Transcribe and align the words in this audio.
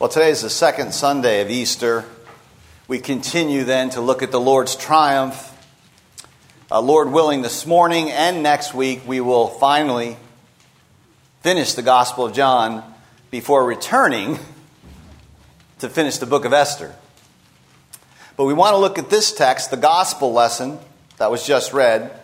Well, 0.00 0.08
today 0.08 0.30
is 0.30 0.40
the 0.40 0.48
second 0.48 0.94
Sunday 0.94 1.42
of 1.42 1.50
Easter. 1.50 2.06
We 2.88 3.00
continue 3.00 3.64
then 3.64 3.90
to 3.90 4.00
look 4.00 4.22
at 4.22 4.30
the 4.30 4.40
Lord's 4.40 4.74
triumph. 4.74 5.54
Uh, 6.70 6.80
Lord 6.80 7.12
willing, 7.12 7.42
this 7.42 7.66
morning 7.66 8.10
and 8.10 8.42
next 8.42 8.72
week, 8.72 9.02
we 9.06 9.20
will 9.20 9.48
finally 9.48 10.16
finish 11.42 11.74
the 11.74 11.82
Gospel 11.82 12.24
of 12.24 12.32
John 12.32 12.82
before 13.30 13.62
returning 13.62 14.38
to 15.80 15.90
finish 15.90 16.16
the 16.16 16.24
book 16.24 16.46
of 16.46 16.54
Esther. 16.54 16.94
But 18.38 18.46
we 18.46 18.54
want 18.54 18.72
to 18.72 18.78
look 18.78 18.98
at 18.98 19.10
this 19.10 19.34
text, 19.34 19.70
the 19.70 19.76
Gospel 19.76 20.32
lesson 20.32 20.78
that 21.18 21.30
was 21.30 21.46
just 21.46 21.74
read, 21.74 22.18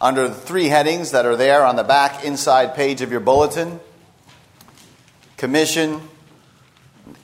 under 0.00 0.26
the 0.26 0.34
three 0.34 0.66
headings 0.66 1.12
that 1.12 1.24
are 1.24 1.36
there 1.36 1.64
on 1.64 1.76
the 1.76 1.84
back 1.84 2.24
inside 2.24 2.74
page 2.74 3.00
of 3.00 3.12
your 3.12 3.20
bulletin 3.20 3.78
Commission, 5.36 6.00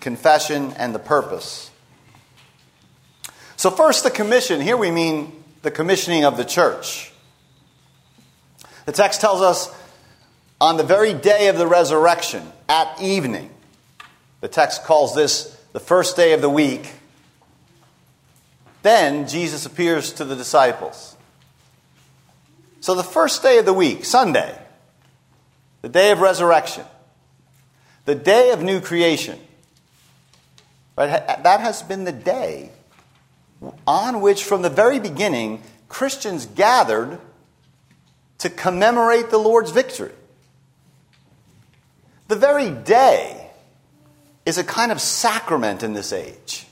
confession, 0.00 0.72
and 0.76 0.94
the 0.94 0.98
purpose. 0.98 1.70
So, 3.56 3.70
first, 3.70 4.04
the 4.04 4.10
commission. 4.10 4.60
Here 4.60 4.76
we 4.76 4.90
mean 4.90 5.32
the 5.62 5.70
commissioning 5.70 6.24
of 6.24 6.36
the 6.36 6.44
church. 6.44 7.12
The 8.86 8.92
text 8.92 9.20
tells 9.20 9.42
us 9.42 9.74
on 10.60 10.76
the 10.76 10.84
very 10.84 11.12
day 11.12 11.48
of 11.48 11.58
the 11.58 11.66
resurrection, 11.66 12.42
at 12.68 13.00
evening, 13.00 13.50
the 14.40 14.48
text 14.48 14.84
calls 14.84 15.14
this 15.14 15.56
the 15.72 15.80
first 15.80 16.16
day 16.16 16.32
of 16.32 16.40
the 16.40 16.48
week. 16.48 16.92
Then 18.82 19.26
Jesus 19.26 19.66
appears 19.66 20.12
to 20.14 20.24
the 20.24 20.36
disciples. 20.36 21.16
So, 22.80 22.94
the 22.94 23.02
first 23.02 23.42
day 23.42 23.58
of 23.58 23.66
the 23.66 23.72
week, 23.72 24.04
Sunday, 24.04 24.56
the 25.82 25.88
day 25.88 26.12
of 26.12 26.20
resurrection, 26.20 26.84
the 28.04 28.14
day 28.14 28.52
of 28.52 28.62
new 28.62 28.80
creation, 28.80 29.38
Right? 30.98 31.08
That 31.44 31.60
has 31.60 31.82
been 31.82 32.02
the 32.02 32.12
day 32.12 32.72
on 33.86 34.20
which, 34.20 34.42
from 34.42 34.62
the 34.62 34.70
very 34.70 34.98
beginning, 34.98 35.62
Christians 35.88 36.44
gathered 36.44 37.20
to 38.38 38.50
commemorate 38.50 39.30
the 39.30 39.38
Lord's 39.38 39.70
victory. 39.70 40.10
The 42.26 42.34
very 42.34 42.70
day 42.70 43.50
is 44.44 44.58
a 44.58 44.64
kind 44.64 44.90
of 44.90 45.00
sacrament 45.00 45.84
in 45.84 45.92
this 45.92 46.12
age, 46.12 46.66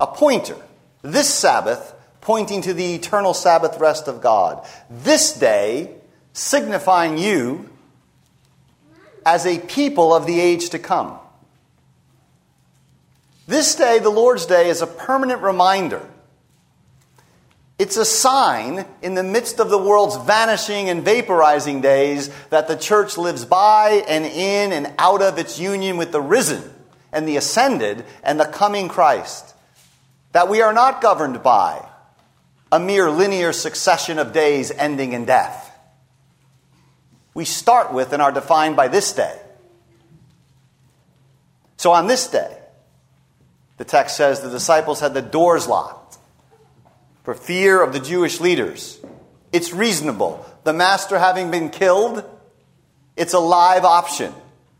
a 0.00 0.06
pointer. 0.06 0.56
This 1.02 1.32
Sabbath 1.32 1.94
pointing 2.22 2.62
to 2.62 2.72
the 2.72 2.94
eternal 2.94 3.34
Sabbath 3.34 3.78
rest 3.78 4.08
of 4.08 4.22
God. 4.22 4.66
This 4.88 5.34
day 5.34 5.96
signifying 6.32 7.18
you 7.18 7.68
as 9.26 9.44
a 9.44 9.58
people 9.58 10.14
of 10.14 10.24
the 10.24 10.40
age 10.40 10.70
to 10.70 10.78
come. 10.78 11.18
This 13.52 13.74
day, 13.74 13.98
the 13.98 14.08
Lord's 14.08 14.46
Day, 14.46 14.70
is 14.70 14.80
a 14.80 14.86
permanent 14.86 15.42
reminder. 15.42 16.08
It's 17.78 17.98
a 17.98 18.04
sign 18.06 18.86
in 19.02 19.14
the 19.14 19.22
midst 19.22 19.60
of 19.60 19.68
the 19.68 19.76
world's 19.76 20.16
vanishing 20.16 20.88
and 20.88 21.04
vaporizing 21.04 21.82
days 21.82 22.30
that 22.48 22.66
the 22.66 22.78
church 22.78 23.18
lives 23.18 23.44
by 23.44 24.04
and 24.08 24.24
in 24.24 24.72
and 24.72 24.94
out 24.96 25.20
of 25.20 25.36
its 25.36 25.58
union 25.58 25.98
with 25.98 26.12
the 26.12 26.20
risen 26.22 26.62
and 27.12 27.28
the 27.28 27.36
ascended 27.36 28.06
and 28.22 28.40
the 28.40 28.46
coming 28.46 28.88
Christ. 28.88 29.54
That 30.32 30.48
we 30.48 30.62
are 30.62 30.72
not 30.72 31.02
governed 31.02 31.42
by 31.42 31.86
a 32.72 32.80
mere 32.80 33.10
linear 33.10 33.52
succession 33.52 34.18
of 34.18 34.32
days 34.32 34.70
ending 34.70 35.12
in 35.12 35.26
death. 35.26 35.78
We 37.34 37.44
start 37.44 37.92
with 37.92 38.14
and 38.14 38.22
are 38.22 38.32
defined 38.32 38.76
by 38.76 38.88
this 38.88 39.12
day. 39.12 39.38
So 41.76 41.92
on 41.92 42.06
this 42.06 42.26
day, 42.28 42.60
the 43.82 43.88
text 43.88 44.16
says 44.16 44.40
the 44.40 44.48
disciples 44.48 45.00
had 45.00 45.12
the 45.12 45.20
doors 45.20 45.66
locked 45.66 46.16
for 47.24 47.34
fear 47.34 47.82
of 47.82 47.92
the 47.92 47.98
Jewish 47.98 48.40
leaders. 48.40 49.00
It's 49.50 49.72
reasonable. 49.72 50.46
The 50.62 50.72
master 50.72 51.18
having 51.18 51.50
been 51.50 51.68
killed, 51.68 52.22
it's 53.16 53.34
a 53.34 53.40
live 53.40 53.84
option 53.84 54.32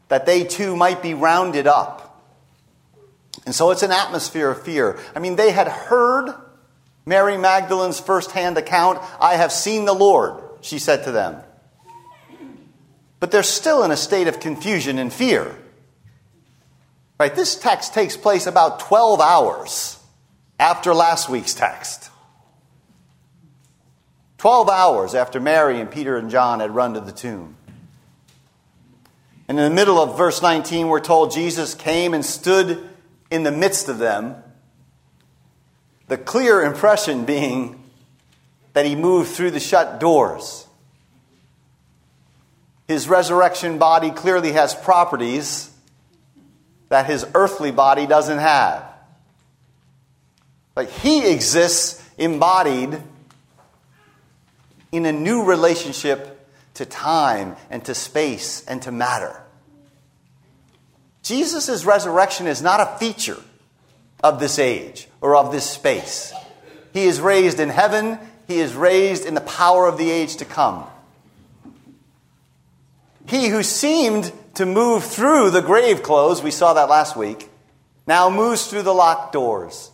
that 0.07 0.25
they 0.25 0.45
too 0.45 0.77
might 0.77 1.03
be 1.03 1.15
rounded 1.15 1.67
up. 1.67 2.23
And 3.45 3.53
so 3.53 3.73
it's 3.73 3.83
an 3.83 3.91
atmosphere 3.91 4.51
of 4.51 4.63
fear. 4.63 5.01
I 5.17 5.19
mean, 5.19 5.35
they 5.35 5.51
had 5.51 5.67
heard 5.67 6.33
Mary 7.05 7.37
Magdalene's 7.37 7.99
firsthand 7.99 8.57
account 8.57 9.01
I 9.21 9.35
have 9.35 9.51
seen 9.51 9.85
the 9.85 9.95
Lord, 9.95 10.41
she 10.61 10.79
said 10.79 11.03
to 11.07 11.11
them. 11.11 11.43
But 13.19 13.33
they're 13.33 13.43
still 13.43 13.83
in 13.83 13.91
a 13.91 13.97
state 13.97 14.29
of 14.29 14.39
confusion 14.39 15.01
and 15.01 15.13
fear. 15.13 15.59
Right, 17.19 17.35
this 17.35 17.55
text 17.55 17.95
takes 17.95 18.17
place 18.17 18.47
about 18.47 18.81
12 18.81 19.21
hours 19.21 19.99
after 20.59 20.95
last 20.95 21.29
week's 21.29 21.55
text. 21.55 22.11
12 24.39 24.69
hours 24.69 25.15
after 25.15 25.39
Mary 25.39 25.81
and 25.81 25.91
Peter 25.91 26.17
and 26.17 26.31
John 26.31 26.61
had 26.61 26.75
run 26.75 26.95
to 26.95 27.01
the 27.01 27.13
tomb. 27.13 27.57
And 29.49 29.59
in 29.59 29.65
the 29.65 29.75
middle 29.75 30.01
of 30.01 30.17
verse 30.17 30.43
19, 30.43 30.89
we're 30.89 31.01
told 31.01 31.33
Jesus 31.33 31.75
came 31.75 32.15
and 32.15 32.25
stood 32.25 32.89
in 33.31 33.43
the 33.43 33.53
midst 33.53 33.89
of 33.89 33.99
them. 33.99 34.37
The 36.09 36.17
clear 36.17 36.63
impression 36.63 37.25
being 37.25 37.83
that 38.73 38.87
he 38.87 38.95
moved 38.95 39.31
through 39.31 39.51
the 39.51 39.61
shut 39.61 40.01
doors. 40.01 40.67
His 42.89 43.09
resurrection 43.09 43.79
body 43.79 44.11
clearly 44.11 44.53
has 44.53 44.75
properties 44.75 45.72
that 46.93 47.07
his 47.07 47.25
earthly 47.35 47.71
body 47.71 48.07
doesn't 48.07 48.37
have. 48.37 48.85
But 50.75 50.91
he 50.91 51.33
exists 51.33 52.07
embodied 52.19 53.03
in 54.93 55.07
a 55.07 55.13
new 55.13 55.45
relationship 55.45 56.47
to 56.75 56.85
time 56.85 57.57
and 57.71 57.83
to 57.87 57.95
space 57.95 58.63
and 58.67 58.83
to 58.83 58.93
matter. 58.93 59.43
Jesus' 61.23 61.87
resurrection 61.87 62.47
is 62.47 62.61
not 62.61 62.81
a 62.81 62.99
feature 62.99 63.41
of 64.23 64.39
this 64.39 64.59
age 64.59 65.09
or 65.23 65.35
of 65.35 65.51
this 65.51 65.65
space. 65.65 66.35
He 66.93 67.05
is 67.05 67.23
raised 67.23 67.59
in 67.59 67.71
heaven, 67.71 68.19
he 68.47 68.59
is 68.59 68.75
raised 68.75 69.25
in 69.25 69.33
the 69.33 69.41
power 69.41 69.87
of 69.87 69.97
the 69.97 70.11
age 70.11 70.37
to 70.37 70.45
come. 70.45 70.85
He 73.27 73.49
who 73.49 73.63
seemed 73.63 74.31
to 74.55 74.67
move 74.67 75.05
through 75.05 75.51
the 75.51 75.63
grave 75.63 76.03
clothes, 76.03 76.43
we 76.43 76.51
saw 76.51 76.75
that 76.75 76.89
last 76.89 77.17
week, 77.17 77.49
now 78.07 78.29
moves 78.29 78.67
through 78.67 78.83
the 78.83 78.95
locked 78.95 79.33
doors. 79.33 79.91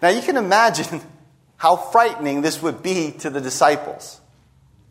Now 0.00 0.08
you 0.08 0.22
can 0.22 0.36
imagine 0.36 1.00
how 1.56 1.76
frightening 1.76 2.42
this 2.42 2.60
would 2.60 2.82
be 2.82 3.12
to 3.20 3.30
the 3.30 3.40
disciples. 3.40 4.20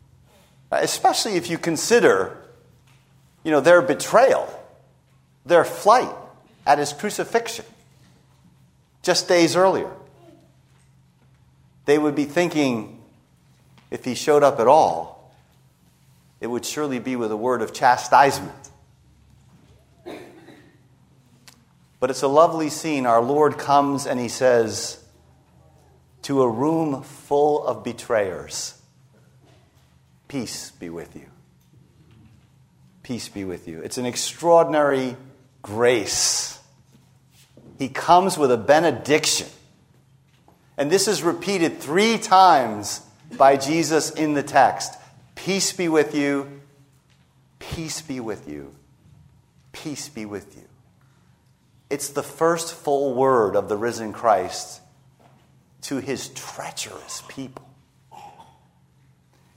Especially 0.70 1.36
if 1.36 1.50
you 1.50 1.58
consider, 1.58 2.36
you 3.44 3.50
know, 3.50 3.60
their 3.60 3.82
betrayal, 3.82 4.48
their 5.44 5.64
flight 5.64 6.14
at 6.66 6.78
his 6.78 6.92
crucifixion 6.92 7.66
just 9.02 9.28
days 9.28 9.56
earlier. 9.56 9.90
They 11.84 11.98
would 11.98 12.14
be 12.14 12.24
thinking, 12.24 13.02
if 13.90 14.04
he 14.04 14.14
showed 14.14 14.42
up 14.42 14.60
at 14.60 14.68
all, 14.68 15.21
it 16.42 16.50
would 16.50 16.66
surely 16.66 16.98
be 16.98 17.14
with 17.14 17.30
a 17.30 17.36
word 17.36 17.62
of 17.62 17.72
chastisement. 17.72 18.52
But 22.00 22.10
it's 22.10 22.22
a 22.22 22.28
lovely 22.28 22.68
scene. 22.68 23.06
Our 23.06 23.22
Lord 23.22 23.58
comes 23.58 24.08
and 24.08 24.18
he 24.18 24.28
says, 24.28 25.00
To 26.22 26.42
a 26.42 26.48
room 26.48 27.04
full 27.04 27.64
of 27.64 27.84
betrayers, 27.84 28.76
peace 30.26 30.72
be 30.72 30.90
with 30.90 31.14
you. 31.14 31.26
Peace 33.04 33.28
be 33.28 33.44
with 33.44 33.68
you. 33.68 33.80
It's 33.80 33.98
an 33.98 34.04
extraordinary 34.04 35.16
grace. 35.62 36.58
He 37.78 37.88
comes 37.88 38.36
with 38.36 38.50
a 38.50 38.56
benediction. 38.56 39.46
And 40.76 40.90
this 40.90 41.06
is 41.06 41.22
repeated 41.22 41.78
three 41.78 42.18
times 42.18 43.00
by 43.38 43.56
Jesus 43.56 44.10
in 44.10 44.34
the 44.34 44.42
text. 44.42 44.98
Peace 45.44 45.72
be 45.72 45.88
with 45.88 46.14
you. 46.14 46.60
Peace 47.58 48.00
be 48.00 48.20
with 48.20 48.48
you. 48.48 48.72
Peace 49.72 50.08
be 50.08 50.24
with 50.24 50.56
you. 50.56 50.62
It's 51.90 52.10
the 52.10 52.22
first 52.22 52.72
full 52.72 53.14
word 53.14 53.56
of 53.56 53.68
the 53.68 53.76
risen 53.76 54.12
Christ 54.12 54.80
to 55.80 55.96
his 55.96 56.28
treacherous 56.28 57.24
people. 57.26 57.68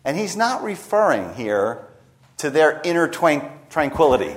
And 0.04 0.18
he's 0.18 0.36
not 0.36 0.64
referring 0.64 1.36
here 1.36 1.86
to 2.38 2.50
their 2.50 2.82
inner 2.84 3.08
tranquility. 3.08 4.36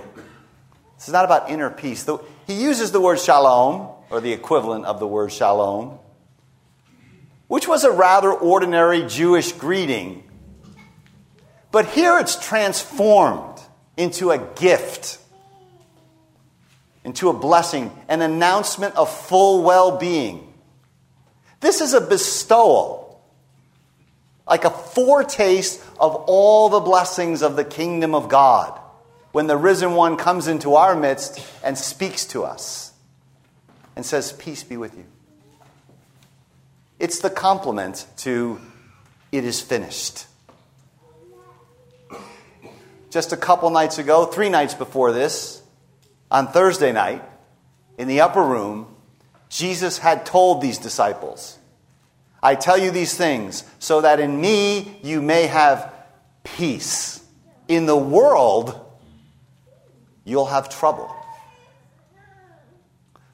This 0.98 1.08
is 1.08 1.14
not 1.14 1.24
about 1.24 1.48
inner 1.48 1.70
peace. 1.70 2.06
He 2.46 2.62
uses 2.62 2.92
the 2.92 3.00
word 3.00 3.20
shalom, 3.20 3.88
or 4.10 4.20
the 4.20 4.34
equivalent 4.34 4.84
of 4.84 5.00
the 5.00 5.06
word 5.06 5.32
shalom, 5.32 5.98
which 7.46 7.66
was 7.66 7.84
a 7.84 7.90
rather 7.90 8.32
ordinary 8.32 9.06
Jewish 9.06 9.52
greeting 9.52 10.24
but 11.70 11.86
here 11.86 12.18
it's 12.18 12.38
transformed 12.44 13.60
into 13.96 14.30
a 14.30 14.38
gift. 14.38 15.18
into 17.04 17.30
a 17.30 17.32
blessing, 17.32 17.90
an 18.08 18.20
announcement 18.20 18.94
of 18.96 19.10
full 19.10 19.62
well 19.62 19.96
being. 19.96 20.52
This 21.60 21.80
is 21.80 21.94
a 21.94 22.00
bestowal, 22.00 23.20
like 24.46 24.64
a 24.64 24.70
foretaste 24.70 25.80
of 25.98 26.14
all 26.14 26.68
the 26.68 26.80
blessings 26.80 27.42
of 27.42 27.56
the 27.56 27.64
kingdom 27.64 28.14
of 28.14 28.28
God 28.28 28.78
when 29.32 29.46
the 29.46 29.56
risen 29.56 29.92
one 29.92 30.16
comes 30.16 30.48
into 30.48 30.74
our 30.74 30.94
midst 30.94 31.40
and 31.62 31.78
speaks 31.78 32.24
to 32.26 32.44
us 32.44 32.92
and 33.96 34.04
says, 34.04 34.32
Peace 34.32 34.62
be 34.64 34.76
with 34.76 34.96
you. 34.96 35.04
It's 36.98 37.20
the 37.20 37.30
complement 37.30 38.06
to 38.18 38.60
it 39.32 39.44
is 39.44 39.60
finished. 39.60 40.26
Just 43.10 43.32
a 43.32 43.36
couple 43.36 43.70
nights 43.70 43.98
ago, 43.98 44.26
three 44.26 44.48
nights 44.48 44.74
before 44.74 45.12
this, 45.12 45.62
on 46.30 46.48
Thursday 46.48 46.92
night, 46.92 47.22
in 47.96 48.06
the 48.06 48.20
upper 48.20 48.42
room, 48.42 48.94
Jesus 49.48 49.98
had 49.98 50.26
told 50.26 50.60
these 50.60 50.78
disciples, 50.78 51.58
I 52.42 52.54
tell 52.54 52.78
you 52.78 52.90
these 52.90 53.14
things 53.14 53.64
so 53.78 54.02
that 54.02 54.20
in 54.20 54.40
me 54.40 55.00
you 55.02 55.22
may 55.22 55.46
have 55.46 55.92
peace. 56.44 57.24
In 57.66 57.86
the 57.86 57.96
world, 57.96 58.78
you'll 60.24 60.46
have 60.46 60.68
trouble. 60.68 61.14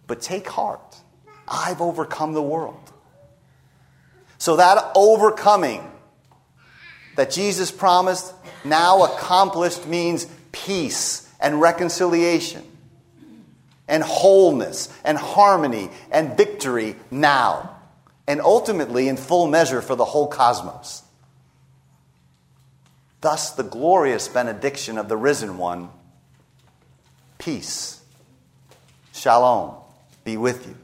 But 0.07 0.21
take 0.21 0.49
heart, 0.49 0.97
I've 1.47 1.81
overcome 1.81 2.33
the 2.33 2.43
world. 2.43 2.93
So 4.39 4.57
that 4.57 4.93
overcoming 4.95 5.91
that 7.17 7.31
Jesus 7.31 7.71
promised, 7.71 8.33
now 8.65 9.05
accomplished, 9.05 9.87
means 9.87 10.27
peace 10.53 11.29
and 11.41 11.61
reconciliation 11.61 12.63
and 13.87 14.03
wholeness 14.03 14.89
and 15.05 15.19
harmony 15.19 15.91
and 16.11 16.37
victory 16.37 16.97
now, 17.11 17.77
and 18.27 18.41
ultimately 18.41 19.09
in 19.09 19.17
full 19.17 19.47
measure 19.47 19.83
for 19.83 19.95
the 19.95 20.05
whole 20.05 20.27
cosmos. 20.27 21.03
Thus, 23.21 23.51
the 23.51 23.63
glorious 23.63 24.29
benediction 24.29 24.99
of 24.99 25.09
the 25.09 25.17
risen 25.17 25.59
one 25.59 25.91
peace, 27.39 28.03
shalom, 29.13 29.75
be 30.25 30.37
with 30.37 30.67
you. 30.67 30.77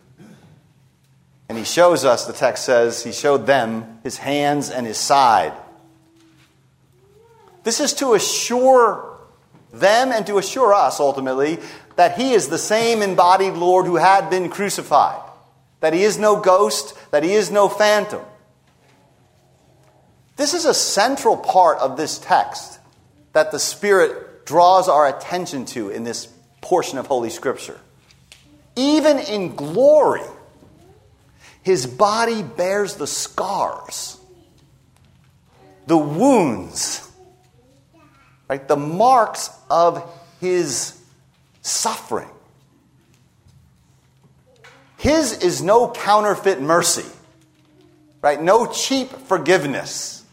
And 1.48 1.56
he 1.58 1.64
shows 1.64 2.04
us, 2.04 2.26
the 2.26 2.32
text 2.32 2.64
says, 2.64 3.02
he 3.02 3.12
showed 3.12 3.46
them 3.46 3.98
his 4.02 4.18
hands 4.18 4.70
and 4.70 4.86
his 4.86 4.98
side. 4.98 5.52
This 7.62 7.80
is 7.80 7.92
to 7.94 8.14
assure 8.14 9.18
them 9.72 10.12
and 10.12 10.26
to 10.26 10.38
assure 10.38 10.74
us, 10.74 11.00
ultimately, 11.00 11.58
that 11.96 12.16
he 12.16 12.32
is 12.32 12.48
the 12.48 12.58
same 12.58 13.02
embodied 13.02 13.54
Lord 13.54 13.86
who 13.86 13.96
had 13.96 14.30
been 14.30 14.48
crucified, 14.48 15.20
that 15.80 15.92
he 15.92 16.02
is 16.02 16.18
no 16.18 16.40
ghost, 16.40 16.94
that 17.10 17.22
he 17.22 17.32
is 17.32 17.50
no 17.50 17.68
phantom. 17.68 18.22
This 20.36 20.54
is 20.54 20.64
a 20.64 20.74
central 20.74 21.36
part 21.36 21.78
of 21.78 21.96
this 21.96 22.18
text 22.18 22.78
that 23.32 23.52
the 23.52 23.58
Spirit 23.58 24.46
draws 24.46 24.88
our 24.88 25.06
attention 25.06 25.66
to 25.66 25.90
in 25.90 26.02
this 26.02 26.26
portion 26.62 26.98
of 26.98 27.06
Holy 27.06 27.30
Scripture. 27.30 27.78
Even 28.74 29.18
in 29.18 29.54
glory, 29.54 30.22
his 31.62 31.86
body 31.86 32.42
bears 32.42 32.94
the 32.94 33.06
scars, 33.06 34.18
the 35.86 35.98
wounds, 35.98 37.09
right? 38.50 38.66
The 38.66 38.76
marks 38.76 39.48
of 39.70 40.04
his 40.40 41.00
suffering. 41.62 42.28
His 44.96 45.38
is 45.38 45.62
no 45.62 45.88
counterfeit 45.92 46.60
mercy, 46.60 47.08
right? 48.20 48.42
No 48.42 48.66
cheap 48.66 49.08
forgiveness. 49.08 50.24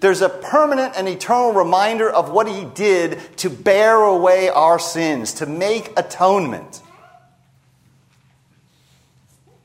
There's 0.00 0.22
a 0.22 0.30
permanent 0.30 0.94
and 0.96 1.06
eternal 1.06 1.52
reminder 1.52 2.08
of 2.08 2.30
what 2.30 2.48
he 2.48 2.64
did 2.64 3.18
to 3.36 3.50
bear 3.50 3.96
away 3.96 4.48
our 4.48 4.78
sins, 4.78 5.34
to 5.34 5.44
make 5.44 5.92
atonement. 5.98 6.80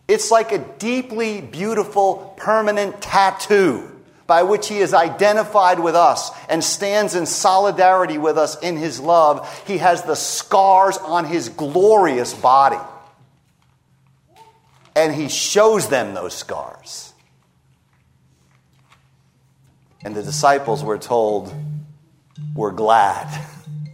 It's 0.10 0.32
like 0.32 0.52
a 0.52 0.58
deeply 0.58 1.40
beautiful, 1.40 2.34
permanent 2.36 3.02
tattoo 3.02 3.97
by 4.28 4.44
which 4.44 4.68
he 4.68 4.78
is 4.80 4.94
identified 4.94 5.80
with 5.80 5.96
us 5.96 6.32
and 6.50 6.62
stands 6.62 7.16
in 7.16 7.26
solidarity 7.26 8.18
with 8.18 8.38
us 8.38 8.60
in 8.60 8.76
his 8.76 9.00
love. 9.00 9.64
He 9.66 9.78
has 9.78 10.04
the 10.04 10.16
scars 10.16 10.98
on 10.98 11.26
his 11.26 11.48
glorious 11.50 12.34
body. 12.34 12.80
And 14.96 15.16
he 15.16 15.30
shows 15.30 15.88
them 15.88 16.14
those 16.14 16.34
scars. 16.34 17.14
And 20.04 20.14
the 20.14 20.24
disciples 20.24 20.84
were 20.84 20.98
told, 20.98 21.54
were 22.54 22.72
glad, 22.72 23.28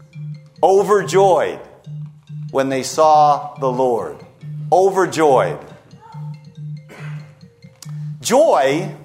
overjoyed 0.63 1.59
when 2.51 2.69
they 2.69 2.83
saw 2.83 3.55
the 3.55 3.71
Lord. 3.71 4.17
Overjoyed. 4.71 5.59
Joy 8.21 8.95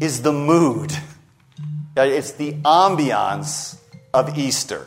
is 0.00 0.22
the 0.22 0.32
mood, 0.32 0.92
it's 1.96 2.32
the 2.32 2.52
ambiance 2.64 3.78
of 4.14 4.38
Easter. 4.38 4.86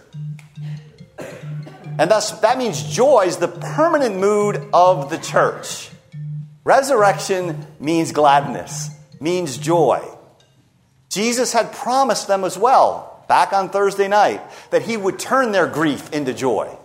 And 1.99 2.09
thus, 2.09 2.31
that 2.39 2.57
means 2.57 2.81
joy 2.83 3.25
is 3.27 3.37
the 3.37 3.47
permanent 3.47 4.17
mood 4.17 4.69
of 4.73 5.09
the 5.09 5.17
church. 5.17 5.89
Resurrection 6.63 7.65
means 7.79 8.11
gladness, 8.11 8.89
means 9.19 9.57
joy. 9.57 10.01
Jesus 11.09 11.51
had 11.51 11.73
promised 11.73 12.27
them 12.27 12.43
as 12.43 12.57
well, 12.57 13.25
back 13.27 13.51
on 13.51 13.69
Thursday 13.69 14.07
night, 14.07 14.41
that 14.71 14.83
he 14.83 14.95
would 14.95 15.19
turn 15.19 15.51
their 15.51 15.67
grief 15.67 16.11
into 16.13 16.33
joy, 16.33 16.75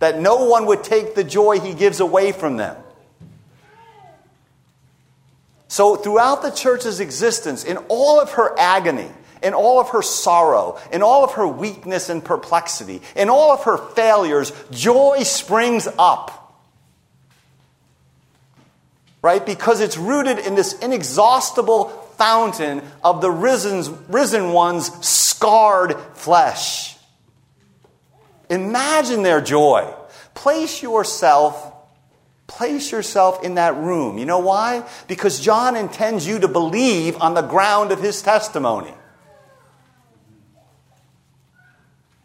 that 0.00 0.20
no 0.20 0.44
one 0.44 0.66
would 0.66 0.84
take 0.84 1.14
the 1.14 1.24
joy 1.24 1.58
he 1.58 1.72
gives 1.72 2.00
away 2.00 2.32
from 2.32 2.58
them. 2.58 2.76
So, 5.74 5.96
throughout 5.96 6.42
the 6.42 6.50
church's 6.50 7.00
existence, 7.00 7.64
in 7.64 7.78
all 7.88 8.20
of 8.20 8.34
her 8.34 8.56
agony, 8.56 9.08
in 9.42 9.54
all 9.54 9.80
of 9.80 9.88
her 9.88 10.02
sorrow, 10.02 10.78
in 10.92 11.02
all 11.02 11.24
of 11.24 11.32
her 11.32 11.48
weakness 11.48 12.08
and 12.08 12.24
perplexity, 12.24 13.02
in 13.16 13.28
all 13.28 13.50
of 13.50 13.64
her 13.64 13.76
failures, 13.76 14.52
joy 14.70 15.24
springs 15.24 15.88
up. 15.98 16.62
Right? 19.20 19.44
Because 19.44 19.80
it's 19.80 19.98
rooted 19.98 20.38
in 20.38 20.54
this 20.54 20.78
inexhaustible 20.78 21.88
fountain 22.18 22.80
of 23.02 23.20
the 23.20 23.32
risen, 23.32 23.98
risen 24.06 24.52
one's 24.52 24.92
scarred 25.04 25.96
flesh. 26.14 26.96
Imagine 28.48 29.24
their 29.24 29.40
joy. 29.40 29.92
Place 30.34 30.84
yourself 30.84 31.73
Place 32.46 32.92
yourself 32.92 33.42
in 33.42 33.54
that 33.54 33.74
room. 33.76 34.18
You 34.18 34.26
know 34.26 34.38
why? 34.38 34.86
Because 35.08 35.40
John 35.40 35.76
intends 35.76 36.26
you 36.26 36.38
to 36.40 36.48
believe 36.48 37.20
on 37.20 37.34
the 37.34 37.42
ground 37.42 37.90
of 37.90 38.00
his 38.00 38.20
testimony. 38.20 38.92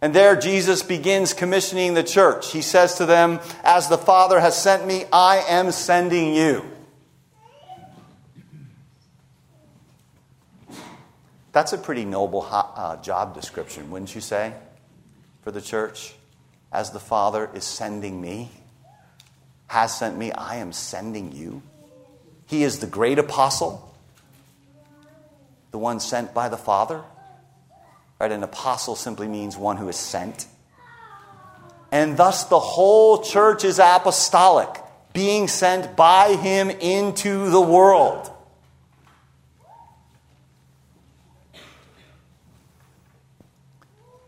And 0.01 0.13
there 0.13 0.35
Jesus 0.35 0.81
begins 0.81 1.33
commissioning 1.33 1.93
the 1.93 2.03
church. 2.03 2.51
He 2.51 2.61
says 2.61 2.95
to 2.95 3.05
them, 3.05 3.39
As 3.63 3.89
the 3.89 3.97
Father 3.97 4.39
has 4.39 4.61
sent 4.61 4.85
me, 4.85 5.05
I 5.11 5.43
am 5.47 5.71
sending 5.71 6.33
you. 6.33 6.65
That's 11.51 11.73
a 11.73 11.77
pretty 11.77 12.05
noble 12.05 12.47
uh, 12.49 12.97
job 12.97 13.33
description, 13.33 13.89
wouldn't 13.89 14.13
you 14.15 14.21
say, 14.21 14.53
for 15.41 15.51
the 15.51 15.61
church? 15.61 16.13
As 16.71 16.91
the 16.91 16.99
Father 16.99 17.49
is 17.53 17.63
sending 17.63 18.21
me 18.21 18.51
has 19.69 19.97
sent 19.97 20.17
me, 20.17 20.31
I 20.31 20.57
am 20.57 20.73
sending 20.73 21.31
you. 21.31 21.61
He 22.47 22.63
is 22.63 22.79
the 22.79 22.87
great 22.87 23.19
apostle, 23.19 23.95
the 25.71 25.77
one 25.77 25.99
sent 25.99 26.33
by 26.33 26.49
the 26.49 26.57
Father. 26.57 27.03
Right? 28.19 28.31
An 28.31 28.43
apostle 28.43 28.95
simply 28.95 29.27
means 29.27 29.55
one 29.55 29.77
who 29.77 29.87
is 29.87 29.95
sent. 29.95 30.47
And 31.91 32.17
thus 32.17 32.45
the 32.45 32.59
whole 32.59 33.21
church 33.21 33.63
is 33.63 33.79
apostolic, 33.79 34.69
being 35.13 35.47
sent 35.47 35.95
by 35.95 36.35
him 36.35 36.69
into 36.69 37.49
the 37.49 37.61
world. 37.61 38.29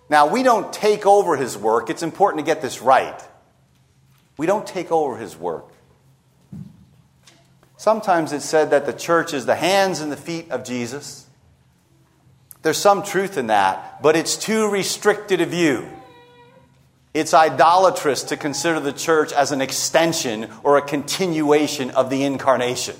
Now, 0.08 0.28
we 0.28 0.44
don't 0.44 0.72
take 0.72 1.06
over 1.06 1.36
his 1.36 1.58
work. 1.58 1.90
It's 1.90 2.04
important 2.04 2.46
to 2.46 2.46
get 2.46 2.62
this 2.62 2.82
right. 2.82 3.20
We 4.42 4.48
don't 4.48 4.66
take 4.66 4.92
over 4.92 5.18
his 5.18 5.38
work. 5.38 5.72
Sometimes 7.78 8.34
it's 8.34 8.44
said 8.44 8.72
that 8.72 8.88
the 8.88 8.92
church 8.92 9.36
is 9.36 9.46
the 9.46 9.54
hands 9.54 10.02
and 10.02 10.12
the 10.12 10.18
feet 10.18 10.50
of 10.50 10.64
Jesus. 10.64 11.28
There's 12.64 12.80
some 12.80 13.04
truth 13.04 13.38
in 13.38 13.46
that, 13.48 14.02
but 14.02 14.16
it's 14.16 14.36
too 14.36 14.68
restricted 14.68 15.42
a 15.42 15.46
view. 15.46 15.88
It's 17.14 17.36
idolatrous 17.36 18.24
to 18.24 18.36
consider 18.36 18.80
the 18.80 18.94
church 18.94 19.32
as 19.32 19.52
an 19.52 19.62
extension 19.62 20.50
or 20.64 20.76
a 20.76 20.82
continuation 20.82 21.92
of 21.92 22.10
the 22.10 22.24
incarnation. 22.24 22.96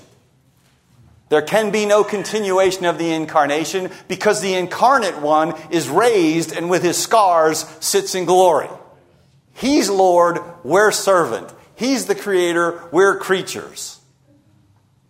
There 1.28 1.42
can 1.42 1.72
be 1.72 1.86
no 1.86 2.04
continuation 2.04 2.84
of 2.84 2.98
the 2.98 3.12
incarnation 3.12 3.90
because 4.06 4.40
the 4.42 4.54
incarnate 4.54 5.20
one 5.20 5.60
is 5.72 5.88
raised 5.88 6.52
and 6.52 6.70
with 6.70 6.84
his 6.84 6.98
scars 6.98 7.66
sits 7.80 8.14
in 8.14 8.26
glory. 8.26 8.68
He's 9.54 9.88
Lord, 9.88 10.40
we're 10.64 10.92
servant. 10.92 11.52
He's 11.74 12.06
the 12.06 12.14
creator, 12.14 12.82
we're 12.92 13.16
creatures. 13.16 14.00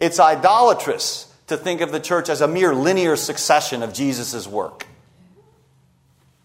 It's 0.01 0.19
idolatrous 0.19 1.33
to 1.47 1.57
think 1.57 1.81
of 1.81 1.93
the 1.93 2.01
church 2.01 2.29
as 2.29 2.41
a 2.41 2.49
mere 2.49 2.75
linear 2.75 3.17
succession 3.17 3.83
of 3.83 3.93
Jesus' 3.93 4.47
work. 4.47 4.87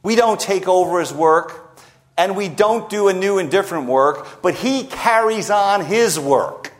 We 0.04 0.16
don't 0.16 0.40
take 0.40 0.68
over 0.68 1.00
his 1.00 1.14
work, 1.14 1.80
and 2.18 2.36
we 2.36 2.50
don't 2.50 2.90
do 2.90 3.08
a 3.08 3.14
new 3.14 3.40
and 3.40 3.52
different 3.52 3.88
work, 3.88 4.42
but 4.42 4.56
he 4.56 4.84
carries 4.84 5.50
on 5.50 5.86
his 5.86 6.20
work 6.20 6.74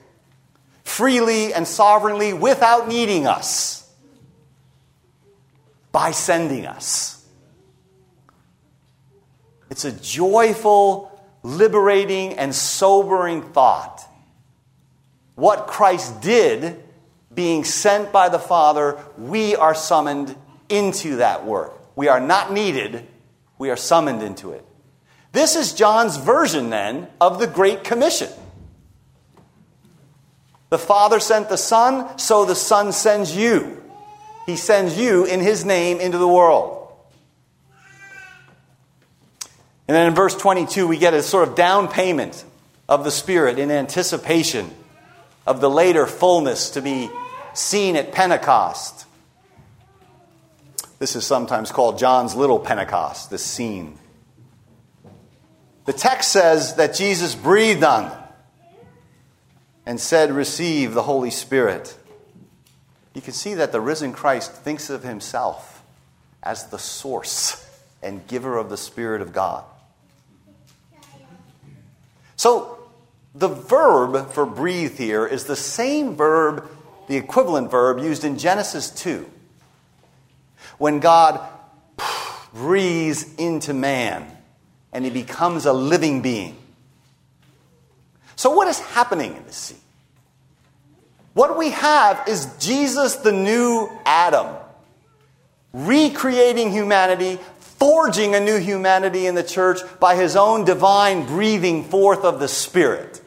freely 0.84 1.54
and 1.54 1.68
sovereignly 1.68 2.34
without 2.34 2.88
needing 2.88 3.28
us 3.28 3.88
by 5.92 6.12
sending 6.12 6.66
us. 6.66 7.17
It's 9.70 9.86
a 9.86 9.92
joyful, 9.92 11.12
liberating, 11.44 12.34
and 12.34 12.54
sobering 12.54 13.42
thought. 13.42 14.02
What 15.36 15.68
Christ 15.68 16.22
did, 16.22 16.84
being 17.34 17.64
sent 17.64 18.12
by 18.12 18.30
the 18.30 18.40
Father, 18.40 18.98
we 19.18 19.56
are 19.56 19.76
summoned 19.76 20.36
into 20.70 21.18
that 21.18 21.46
work. 21.46 21.74
We 21.96 22.08
are 22.08 22.20
not 22.20 22.52
needed, 22.52 23.06
we 23.58 23.70
are 23.70 23.78
summoned 23.78 24.24
into 24.24 24.52
it. 24.52 24.66
This 25.32 25.56
is 25.56 25.74
John's 25.74 26.18
version, 26.18 26.70
then, 26.70 27.08
of 27.22 27.40
the 27.40 27.48
Great 27.48 27.84
Commission. 27.84 28.30
The 30.70 30.78
Father 30.78 31.20
sent 31.20 31.50
the 31.50 31.58
Son, 31.58 32.18
so 32.18 32.46
the 32.46 32.56
Son 32.56 32.92
sends 32.92 33.36
you. 33.36 33.84
He 34.46 34.56
sends 34.56 34.98
you 34.98 35.26
in 35.26 35.40
His 35.40 35.64
name 35.64 36.00
into 36.00 36.18
the 36.18 36.28
world. 36.28 36.77
And 39.88 39.96
then 39.96 40.08
in 40.08 40.16
verse 40.16 40.36
22, 40.36 40.88
we 40.88 40.98
get 40.98 41.14
a 41.14 41.24
sort 41.24 41.48
of 41.48 41.56
down 41.56 41.88
payment 41.88 42.44
of 42.90 43.04
the 43.04 43.12
Spirit 43.12 43.58
in 43.58 43.72
anticipation 43.72 44.70
of 45.46 45.62
the 45.62 45.70
later 45.70 46.06
fullness 46.06 46.72
to 46.72 46.82
be 46.82 47.10
seen 47.54 47.96
at 47.96 48.12
Pentecost. 48.12 49.06
This 51.00 51.16
is 51.16 51.26
sometimes 51.26 51.72
called 51.72 52.00
John's 52.00 52.36
little 52.36 52.60
Pentecost, 52.60 53.30
this 53.30 53.44
scene. 53.44 53.98
The 55.86 55.94
text 55.94 56.32
says 56.32 56.76
that 56.76 56.96
Jesus 56.96 57.34
breathed 57.34 57.84
on 57.84 58.10
them 58.10 58.20
and 59.86 60.00
said, 60.02 60.32
Receive 60.32 60.94
the 60.94 61.04
Holy 61.04 61.32
Spirit. 61.32 61.96
You 63.14 63.22
can 63.22 63.34
see 63.34 63.54
that 63.54 63.72
the 63.72 63.80
risen 63.80 64.12
Christ 64.12 64.52
thinks 64.52 64.90
of 64.90 65.04
himself 65.04 65.82
as 66.44 66.68
the 66.68 66.78
source 66.78 67.66
and 68.04 68.28
giver 68.28 68.58
of 68.58 68.70
the 68.70 68.78
Spirit 68.78 69.22
of 69.22 69.32
God. 69.32 69.64
So, 72.38 72.80
the 73.36 73.50
verb 73.50 74.32
for 74.32 74.46
breathe 74.46 74.98
here 74.98 75.28
is 75.28 75.46
the 75.46 75.56
same 75.56 76.16
verb, 76.16 76.68
the 77.08 77.18
equivalent 77.18 77.70
verb 77.70 78.00
used 78.00 78.24
in 78.24 78.38
Genesis 78.38 78.90
2. 78.92 79.30
When 80.78 81.00
God 81.00 81.40
breathes 82.54 83.36
into 83.36 83.74
man 83.74 84.26
and 84.94 85.06
he 85.06 85.12
becomes 85.12 85.66
a 85.66 85.74
living 85.74 86.22
being. 86.22 86.58
So, 88.36 88.52
what 88.52 88.68
is 88.68 88.80
happening 88.80 89.36
in 89.36 89.44
this 89.46 89.56
scene? 89.56 89.78
What 91.34 91.58
we 91.58 91.72
have 91.72 92.28
is 92.28 92.48
Jesus, 92.60 93.18
the 93.18 93.32
new 93.32 93.90
Adam, 94.06 94.56
recreating 95.74 96.72
humanity, 96.72 97.40
forging 97.78 98.36
a 98.36 98.40
new 98.40 98.58
humanity 98.58 99.26
in 99.26 99.36
the 99.36 99.44
church 99.44 99.80
by 100.00 100.16
his 100.16 100.36
own 100.36 100.66
divine 100.66 101.26
breathing 101.26 101.84
forth 101.84 102.24
of 102.24 102.40
the 102.40 102.48
Spirit. 102.48 103.22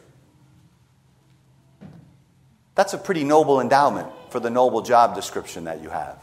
That's 2.75 2.93
a 2.93 2.97
pretty 2.97 3.23
noble 3.23 3.59
endowment 3.59 4.07
for 4.29 4.39
the 4.39 4.49
noble 4.49 4.81
job 4.81 5.15
description 5.15 5.65
that 5.65 5.81
you 5.81 5.89
have. 5.89 6.21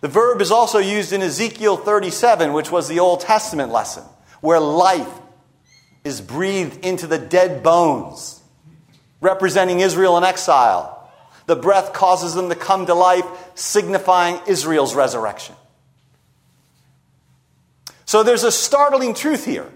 The 0.00 0.08
verb 0.08 0.42
is 0.42 0.50
also 0.50 0.78
used 0.78 1.12
in 1.12 1.22
Ezekiel 1.22 1.78
37, 1.78 2.52
which 2.52 2.70
was 2.70 2.88
the 2.88 3.00
Old 3.00 3.20
Testament 3.20 3.72
lesson, 3.72 4.04
where 4.40 4.60
life 4.60 5.08
is 6.04 6.20
breathed 6.20 6.84
into 6.84 7.06
the 7.06 7.18
dead 7.18 7.62
bones, 7.62 8.42
representing 9.22 9.80
Israel 9.80 10.18
in 10.18 10.24
exile. 10.24 11.10
The 11.46 11.56
breath 11.56 11.94
causes 11.94 12.34
them 12.34 12.50
to 12.50 12.54
come 12.54 12.86
to 12.86 12.94
life, 12.94 13.24
signifying 13.54 14.40
Israel's 14.46 14.94
resurrection. 14.94 15.54
So 18.14 18.22
there's 18.22 18.44
a 18.44 18.52
startling 18.52 19.12
truth 19.12 19.44
here 19.44 19.68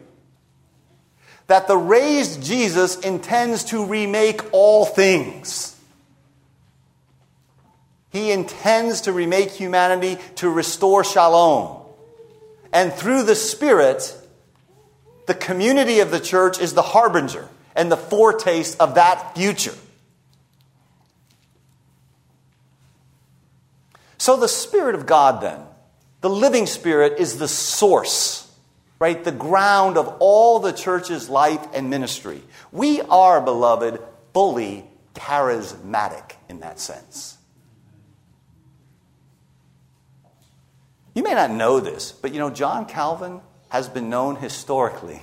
that 1.49 1.67
the 1.67 1.77
raised 1.77 2.41
Jesus 2.41 2.97
intends 3.01 3.65
to 3.65 3.85
remake 3.85 4.43
all 4.53 4.85
things. 4.85 5.77
He 8.11 8.31
intends 8.31 9.01
to 9.01 9.13
remake 9.13 9.51
humanity 9.51 10.19
to 10.37 10.49
restore 10.49 11.03
shalom. 11.03 11.83
And 12.73 12.93
through 12.93 13.25
the 13.25 13.35
Spirit, 13.35 14.17
the 15.27 15.35
community 15.35 15.99
of 15.99 16.13
the 16.13 16.21
church 16.21 16.61
is 16.61 16.75
the 16.75 16.83
harbinger 16.83 17.49
and 17.75 17.91
the 17.91 17.97
foretaste 17.97 18.79
of 18.79 18.95
that 18.95 19.35
future. 19.35 19.75
So, 24.17 24.37
the 24.37 24.47
Spirit 24.47 24.95
of 24.95 25.07
God, 25.07 25.41
then, 25.41 25.68
the 26.21 26.31
living 26.31 26.67
Spirit, 26.67 27.19
is 27.19 27.39
the 27.39 27.49
source, 27.49 28.51
right? 28.99 29.23
The 29.23 29.33
ground 29.33 29.97
of 29.97 30.09
all 30.21 30.59
the 30.59 30.73
church's 30.73 31.29
life 31.29 31.65
and 31.73 31.91
ministry. 31.91 32.43
We 32.73 33.01
are, 33.03 33.41
beloved, 33.41 34.01
fully 34.35 34.85
charismatic 35.15 36.33
in 36.49 36.61
that 36.61 36.81
sense. 36.81 37.37
You 41.15 41.23
may 41.23 41.35
not 41.35 41.51
know 41.51 41.81
this, 41.81 42.13
but 42.13 42.33
you 42.33 42.39
know, 42.39 42.51
John 42.51 42.87
Calvin 42.87 43.41
has 43.71 43.89
been 43.89 44.09
known 44.09 44.37
historically 44.37 45.21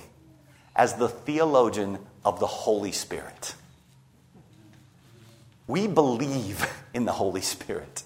as 0.74 0.94
the 0.94 1.08
theologian 1.08 1.98
of 2.24 2.38
the 2.38 2.46
Holy 2.46 2.92
Spirit. 2.92 3.54
We 5.66 5.86
believe 5.86 6.70
in 6.94 7.06
the 7.06 7.12
Holy 7.12 7.40
Spirit. 7.40 8.02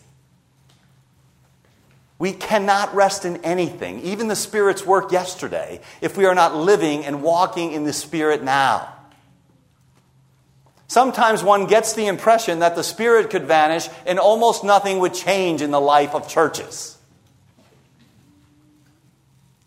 We 2.20 2.34
cannot 2.34 2.94
rest 2.94 3.24
in 3.24 3.38
anything, 3.38 4.00
even 4.02 4.28
the 4.28 4.36
Spirit's 4.36 4.84
work 4.84 5.10
yesterday, 5.10 5.80
if 6.02 6.18
we 6.18 6.26
are 6.26 6.34
not 6.34 6.54
living 6.54 7.06
and 7.06 7.22
walking 7.22 7.72
in 7.72 7.84
the 7.84 7.94
Spirit 7.94 8.42
now. 8.42 8.94
Sometimes 10.86 11.42
one 11.42 11.66
gets 11.66 11.94
the 11.94 12.08
impression 12.08 12.58
that 12.58 12.76
the 12.76 12.84
Spirit 12.84 13.30
could 13.30 13.46
vanish 13.46 13.88
and 14.04 14.18
almost 14.18 14.64
nothing 14.64 14.98
would 14.98 15.14
change 15.14 15.62
in 15.62 15.70
the 15.70 15.80
life 15.80 16.14
of 16.14 16.28
churches. 16.28 16.98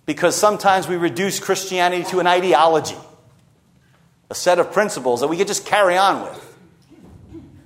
Because 0.06 0.36
sometimes 0.36 0.88
we 0.88 0.96
reduce 0.96 1.40
Christianity 1.40 2.04
to 2.12 2.20
an 2.20 2.28
ideology, 2.28 2.98
a 4.30 4.36
set 4.36 4.60
of 4.60 4.72
principles 4.72 5.22
that 5.22 5.28
we 5.28 5.38
could 5.38 5.48
just 5.48 5.66
carry 5.66 5.98
on 5.98 6.22
with. 6.22 6.58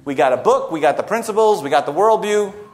We 0.06 0.15
got 0.15 0.32
a 0.32 0.38
book, 0.38 0.72
we 0.72 0.79
got 0.79 0.96
the 0.96 1.03
principles, 1.03 1.62
we 1.62 1.70
got 1.70 1.86
the 1.86 1.94
worldview. 1.94 2.67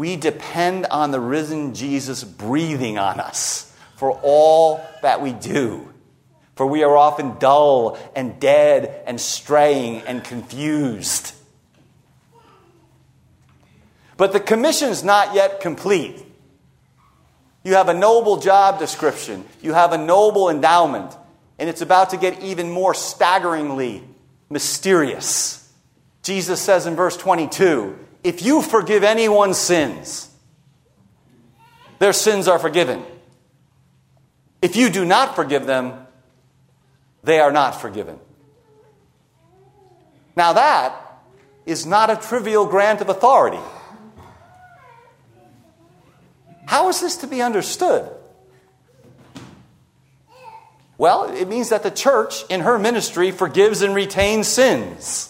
We 0.00 0.16
depend 0.16 0.86
on 0.86 1.10
the 1.10 1.20
risen 1.20 1.74
Jesus 1.74 2.24
breathing 2.24 2.96
on 2.96 3.20
us 3.20 3.70
for 3.96 4.18
all 4.22 4.82
that 5.02 5.20
we 5.20 5.34
do. 5.34 5.92
For 6.56 6.64
we 6.64 6.84
are 6.84 6.96
often 6.96 7.36
dull 7.38 7.98
and 8.16 8.40
dead 8.40 9.02
and 9.04 9.20
straying 9.20 10.00
and 10.06 10.24
confused. 10.24 11.34
But 14.16 14.32
the 14.32 14.40
commission's 14.40 15.04
not 15.04 15.34
yet 15.34 15.60
complete. 15.60 16.24
You 17.62 17.74
have 17.74 17.90
a 17.90 17.94
noble 17.94 18.38
job 18.38 18.78
description, 18.78 19.44
you 19.60 19.74
have 19.74 19.92
a 19.92 19.98
noble 19.98 20.48
endowment, 20.48 21.14
and 21.58 21.68
it's 21.68 21.82
about 21.82 22.08
to 22.10 22.16
get 22.16 22.42
even 22.42 22.70
more 22.70 22.94
staggeringly 22.94 24.02
mysterious. 24.48 25.70
Jesus 26.22 26.58
says 26.58 26.86
in 26.86 26.96
verse 26.96 27.18
22 27.18 27.98
If 28.22 28.42
you 28.42 28.62
forgive 28.62 29.02
anyone's 29.02 29.56
sins, 29.56 30.30
their 31.98 32.12
sins 32.12 32.48
are 32.48 32.58
forgiven. 32.58 33.02
If 34.62 34.76
you 34.76 34.90
do 34.90 35.04
not 35.04 35.36
forgive 35.36 35.66
them, 35.66 36.06
they 37.22 37.40
are 37.40 37.52
not 37.52 37.80
forgiven. 37.80 38.18
Now, 40.36 40.54
that 40.54 40.94
is 41.66 41.86
not 41.86 42.10
a 42.10 42.16
trivial 42.16 42.66
grant 42.66 43.00
of 43.00 43.08
authority. 43.08 43.60
How 46.66 46.88
is 46.88 47.00
this 47.00 47.18
to 47.18 47.26
be 47.26 47.42
understood? 47.42 48.08
Well, 50.96 51.24
it 51.24 51.48
means 51.48 51.70
that 51.70 51.82
the 51.82 51.90
church, 51.90 52.44
in 52.50 52.60
her 52.60 52.78
ministry, 52.78 53.30
forgives 53.30 53.82
and 53.82 53.94
retains 53.94 54.46
sins. 54.46 55.29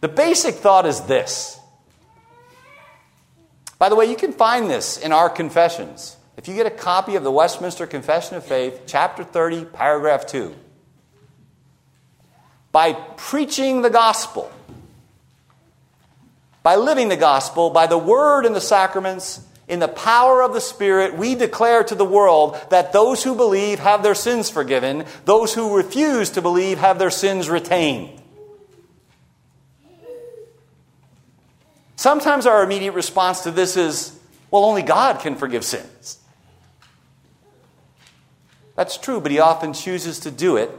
The 0.00 0.08
basic 0.08 0.56
thought 0.56 0.86
is 0.86 1.02
this. 1.02 1.58
By 3.78 3.88
the 3.88 3.96
way, 3.96 4.06
you 4.06 4.16
can 4.16 4.32
find 4.32 4.70
this 4.70 4.98
in 4.98 5.12
our 5.12 5.28
confessions. 5.28 6.16
If 6.36 6.48
you 6.48 6.54
get 6.54 6.66
a 6.66 6.70
copy 6.70 7.16
of 7.16 7.24
the 7.24 7.30
Westminster 7.30 7.86
Confession 7.86 8.36
of 8.36 8.44
Faith, 8.44 8.82
chapter 8.86 9.24
30, 9.24 9.64
paragraph 9.66 10.26
2, 10.26 10.54
by 12.72 12.92
preaching 12.92 13.80
the 13.80 13.90
gospel, 13.90 14.50
by 16.62 16.76
living 16.76 17.08
the 17.08 17.16
gospel, 17.16 17.70
by 17.70 17.86
the 17.86 17.96
word 17.96 18.44
and 18.44 18.54
the 18.54 18.60
sacraments, 18.60 19.40
in 19.68 19.80
the 19.80 19.88
power 19.88 20.42
of 20.42 20.52
the 20.52 20.60
Spirit, 20.60 21.16
we 21.16 21.34
declare 21.34 21.82
to 21.84 21.94
the 21.94 22.04
world 22.04 22.56
that 22.70 22.92
those 22.92 23.24
who 23.24 23.34
believe 23.34 23.78
have 23.78 24.02
their 24.02 24.14
sins 24.14 24.48
forgiven, 24.48 25.04
those 25.24 25.54
who 25.54 25.76
refuse 25.76 26.30
to 26.30 26.42
believe 26.42 26.78
have 26.78 26.98
their 26.98 27.10
sins 27.10 27.48
retained. 27.48 28.22
Sometimes 31.96 32.46
our 32.46 32.62
immediate 32.62 32.92
response 32.92 33.40
to 33.40 33.50
this 33.50 33.76
is, 33.76 34.18
well, 34.50 34.64
only 34.64 34.82
God 34.82 35.20
can 35.20 35.34
forgive 35.34 35.64
sins. 35.64 36.18
That's 38.74 38.98
true, 38.98 39.20
but 39.20 39.32
He 39.32 39.38
often 39.38 39.72
chooses 39.72 40.20
to 40.20 40.30
do 40.30 40.56
it 40.56 40.70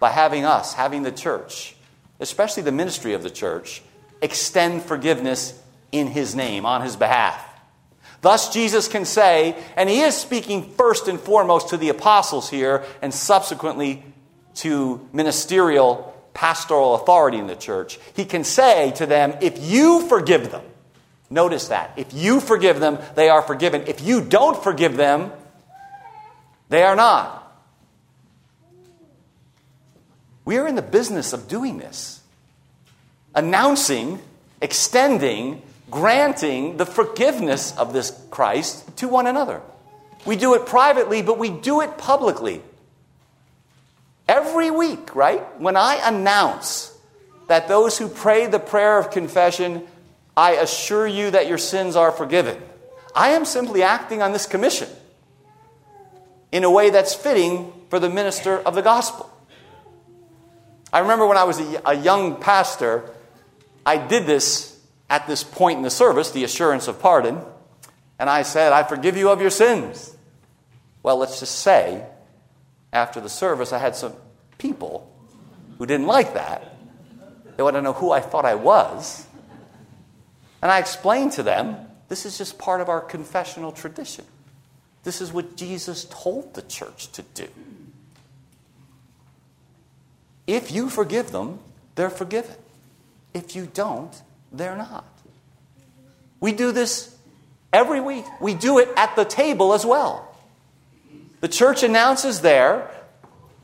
by 0.00 0.10
having 0.10 0.44
us, 0.44 0.74
having 0.74 1.04
the 1.04 1.12
church, 1.12 1.76
especially 2.18 2.64
the 2.64 2.72
ministry 2.72 3.12
of 3.14 3.22
the 3.22 3.30
church, 3.30 3.82
extend 4.20 4.82
forgiveness 4.82 5.60
in 5.92 6.08
His 6.08 6.34
name, 6.34 6.66
on 6.66 6.82
His 6.82 6.96
behalf. 6.96 7.42
Thus, 8.20 8.52
Jesus 8.52 8.88
can 8.88 9.04
say, 9.04 9.56
and 9.76 9.88
He 9.88 10.00
is 10.00 10.16
speaking 10.16 10.70
first 10.72 11.06
and 11.06 11.20
foremost 11.20 11.68
to 11.68 11.76
the 11.76 11.90
apostles 11.90 12.50
here, 12.50 12.84
and 13.00 13.14
subsequently 13.14 14.02
to 14.56 15.08
ministerial, 15.12 16.13
pastoral 16.34 16.94
authority 16.96 17.38
in 17.38 17.46
the 17.46 17.56
church. 17.56 17.98
He 18.14 18.24
can 18.24 18.44
say 18.44 18.92
to 18.96 19.06
them, 19.06 19.34
if 19.40 19.58
you 19.58 20.06
forgive 20.08 20.50
them, 20.50 20.64
notice 21.30 21.68
that, 21.68 21.92
if 21.96 22.12
you 22.12 22.40
forgive 22.40 22.80
them, 22.80 22.98
they 23.14 23.28
are 23.28 23.40
forgiven. 23.40 23.84
If 23.86 24.02
you 24.02 24.20
don't 24.20 24.62
forgive 24.62 24.96
them, 24.96 25.32
they 26.68 26.82
are 26.82 26.96
not. 26.96 27.40
We 30.44 30.58
are 30.58 30.68
in 30.68 30.74
the 30.74 30.82
business 30.82 31.32
of 31.32 31.48
doing 31.48 31.78
this 31.78 32.20
announcing, 33.34 34.20
extending, 34.60 35.60
granting 35.90 36.76
the 36.76 36.86
forgiveness 36.86 37.76
of 37.76 37.92
this 37.92 38.10
Christ 38.30 38.96
to 38.98 39.08
one 39.08 39.26
another. 39.26 39.60
We 40.24 40.36
do 40.36 40.54
it 40.54 40.66
privately, 40.66 41.22
but 41.22 41.38
we 41.38 41.50
do 41.50 41.80
it 41.80 41.98
publicly. 41.98 42.62
Every 44.26 44.70
week, 44.70 45.14
right? 45.14 45.42
When 45.60 45.76
I 45.76 46.00
announce 46.04 46.96
that 47.48 47.68
those 47.68 47.98
who 47.98 48.08
pray 48.08 48.46
the 48.46 48.58
prayer 48.58 48.98
of 48.98 49.10
confession, 49.10 49.86
I 50.36 50.52
assure 50.52 51.06
you 51.06 51.30
that 51.30 51.46
your 51.46 51.58
sins 51.58 51.96
are 51.96 52.10
forgiven, 52.10 52.60
I 53.14 53.30
am 53.30 53.44
simply 53.44 53.82
acting 53.82 54.22
on 54.22 54.32
this 54.32 54.46
commission 54.46 54.88
in 56.50 56.64
a 56.64 56.70
way 56.70 56.90
that's 56.90 57.14
fitting 57.14 57.72
for 57.90 57.98
the 57.98 58.08
minister 58.08 58.58
of 58.58 58.74
the 58.74 58.82
gospel. 58.82 59.30
I 60.92 61.00
remember 61.00 61.26
when 61.26 61.36
I 61.36 61.44
was 61.44 61.60
a, 61.84 61.94
young 61.94 62.36
pastor, 62.36 63.10
I 63.84 63.98
did 63.98 64.26
this 64.26 64.80
at 65.10 65.26
this 65.26 65.42
point 65.42 65.78
in 65.78 65.82
the 65.82 65.90
service, 65.90 66.30
the 66.30 66.44
assurance 66.44 66.86
of 66.86 67.00
pardon, 67.00 67.40
and 68.18 68.30
I 68.30 68.42
said, 68.42 68.72
I 68.72 68.84
forgive 68.84 69.16
you 69.16 69.30
of 69.30 69.40
your 69.40 69.50
sins. 69.50 70.16
Well, 71.02 71.16
let's 71.18 71.40
just 71.40 71.56
say, 71.56 72.06
after 72.92 73.20
the 73.20 73.28
service, 73.28 73.72
I 73.72 73.78
had 73.78 73.96
some 73.96 74.14
people 74.58 75.10
who 75.78 75.86
didn't 75.86 76.06
like 76.06 76.34
that. 76.34 76.76
They 77.56 77.62
wanted 77.62 77.78
to 77.78 77.82
know 77.82 77.92
who 77.92 78.10
I 78.10 78.20
thought 78.20 78.44
I 78.44 78.54
was. 78.54 79.26
And 80.62 80.70
I 80.70 80.78
explained 80.78 81.32
to 81.32 81.42
them 81.42 81.76
this 82.08 82.26
is 82.26 82.38
just 82.38 82.58
part 82.58 82.80
of 82.80 82.88
our 82.88 83.00
confessional 83.00 83.72
tradition. 83.72 84.24
This 85.02 85.20
is 85.20 85.32
what 85.32 85.56
Jesus 85.56 86.06
told 86.08 86.54
the 86.54 86.62
church 86.62 87.12
to 87.12 87.22
do. 87.22 87.48
If 90.46 90.72
you 90.72 90.88
forgive 90.88 91.32
them, 91.32 91.58
they're 91.94 92.10
forgiven. 92.10 92.56
If 93.32 93.56
you 93.56 93.66
don't, 93.66 94.14
they're 94.52 94.76
not. 94.76 95.04
We 96.40 96.52
do 96.52 96.72
this 96.72 97.16
every 97.72 98.00
week. 98.00 98.24
We 98.40 98.54
do 98.54 98.78
it 98.78 98.88
at 98.96 99.16
the 99.16 99.24
table 99.24 99.72
as 99.72 99.84
well. 99.84 100.34
The 101.40 101.48
church 101.48 101.82
announces 101.82 102.40
there 102.40 102.90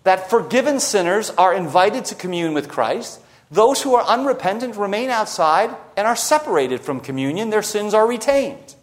that 0.04 0.30
forgiven 0.30 0.80
sinners 0.80 1.30
are 1.30 1.54
invited 1.54 2.04
to 2.06 2.14
commune 2.14 2.54
with 2.54 2.68
Christ. 2.68 3.20
Those 3.50 3.82
who 3.82 3.94
are 3.94 4.04
unrepentant 4.06 4.76
remain 4.76 5.10
outside 5.10 5.74
and 5.96 6.06
are 6.06 6.16
separated 6.16 6.80
from 6.80 7.00
communion. 7.00 7.50
Their 7.50 7.62
sins 7.62 7.94
are 7.94 8.06
retained. 8.06 8.74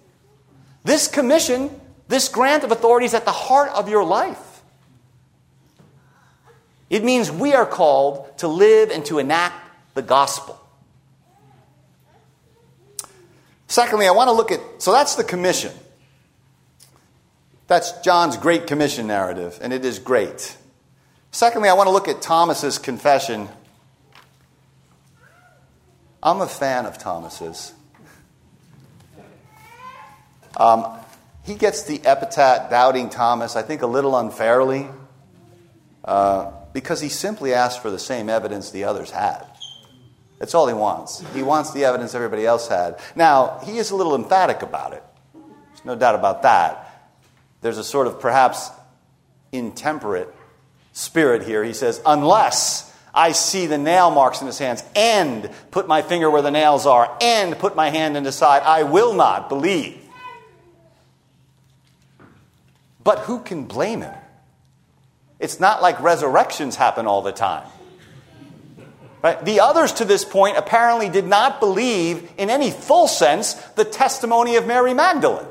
This 0.84 1.08
commission, 1.08 1.70
this 2.08 2.30
grant 2.30 2.64
of 2.64 2.72
authority 2.72 3.06
is 3.06 3.14
at 3.14 3.26
the 3.26 3.32
heart 3.32 3.72
of 3.72 3.90
your 3.90 4.04
life. 4.04 4.62
It 6.90 7.04
means 7.04 7.32
we 7.32 7.54
are 7.54 7.66
called 7.66 8.38
to 8.40 8.48
live 8.48 8.92
and 8.92 9.06
to 9.06 9.20
enact 9.20 9.56
the 9.94 10.02
gospel. 10.02 10.62
Secondly, 13.68 14.08
I 14.08 14.12
want 14.12 14.30
to 14.30 14.32
look 14.32 14.52
at, 14.52 14.62
so 14.78 14.92
that's 14.94 15.16
the 15.16 15.24
commission. 15.24 15.74
That's 17.68 17.92
John's 18.00 18.38
Great 18.38 18.66
Commission 18.66 19.08
narrative, 19.08 19.60
and 19.62 19.74
it 19.74 19.84
is 19.84 20.00
great. 20.00 20.56
Secondly, 21.38 21.70
I 21.70 21.74
want 21.74 21.86
to 21.86 21.92
look 21.92 22.08
at 22.08 22.20
Thomas's 22.20 22.80
confession. 22.80 23.48
I'm 26.24 26.42
a 26.42 26.48
fan 26.48 26.88
of 26.88 26.98
Thomas's. 26.98 27.74
Um, 30.60 30.98
he 31.44 31.54
gets 31.54 31.84
the 31.84 32.04
epithet 32.04 32.72
doubting 32.72 33.12
Thomas, 33.12 33.56
I 33.56 33.62
think 33.62 33.84
a 33.84 33.86
little 33.86 34.18
unfairly, 34.18 34.88
uh, 36.04 36.54
because 36.74 37.02
he 37.02 37.10
simply 37.10 37.54
asked 37.54 37.84
for 37.84 37.92
the 37.92 38.00
same 38.00 38.30
evidence 38.30 38.72
the 38.72 38.86
others 38.86 39.12
had. 39.12 39.46
That's 40.40 40.56
all 40.56 40.66
he 40.68 40.74
wants. 40.74 41.24
He 41.36 41.44
wants 41.44 41.72
the 41.72 41.86
evidence 41.86 42.16
everybody 42.16 42.48
else 42.48 42.68
had. 42.68 43.00
Now, 43.16 43.60
he 43.64 43.78
is 43.78 43.92
a 43.92 43.96
little 43.96 44.16
emphatic 44.16 44.64
about 44.64 44.94
it. 44.94 45.04
There's 45.36 45.86
no 45.86 45.96
doubt 45.96 46.16
about 46.16 46.42
that. 46.42 47.12
There's 47.62 47.78
a 47.78 47.84
sort 47.84 48.08
of 48.08 48.20
perhaps 48.20 48.72
intemperate 49.52 50.34
spirit 50.98 51.44
here. 51.44 51.64
He 51.64 51.74
says, 51.74 52.02
unless 52.06 52.92
I 53.14 53.32
see 53.32 53.68
the 53.68 53.78
nail 53.78 54.10
marks 54.10 54.42
in 54.42 54.48
his 54.48 54.58
hands 54.58 54.84
and 54.96 55.50
put 55.70 55.88
my 55.88 56.02
finger 56.02 56.30
where 56.30 56.42
the 56.42 56.50
nails 56.50 56.88
are 56.88 57.16
and 57.22 57.58
put 57.58 57.76
my 57.76 57.92
hand 57.92 58.18
in 58.18 58.24
the 58.24 58.32
side, 58.32 58.64
I 58.64 58.82
will 58.84 59.14
not 59.14 59.48
believe. 59.48 60.02
But 63.04 63.20
who 63.20 63.40
can 63.40 63.66
blame 63.66 64.02
him? 64.02 64.16
It's 65.40 65.60
not 65.60 65.84
like 65.84 66.02
resurrections 66.02 66.76
happen 66.76 67.06
all 67.06 67.22
the 67.22 67.32
time. 67.32 67.68
Right? 69.24 69.44
The 69.46 69.60
others 69.60 69.94
to 69.94 70.06
this 70.06 70.26
point 70.26 70.58
apparently 70.58 71.10
did 71.10 71.28
not 71.28 71.60
believe, 71.60 72.28
in 72.38 72.50
any 72.50 72.72
full 72.72 73.08
sense, 73.08 73.54
the 73.54 73.86
testimony 73.86 74.56
of 74.56 74.66
Mary 74.66 74.96
Magdalene. 74.96 75.46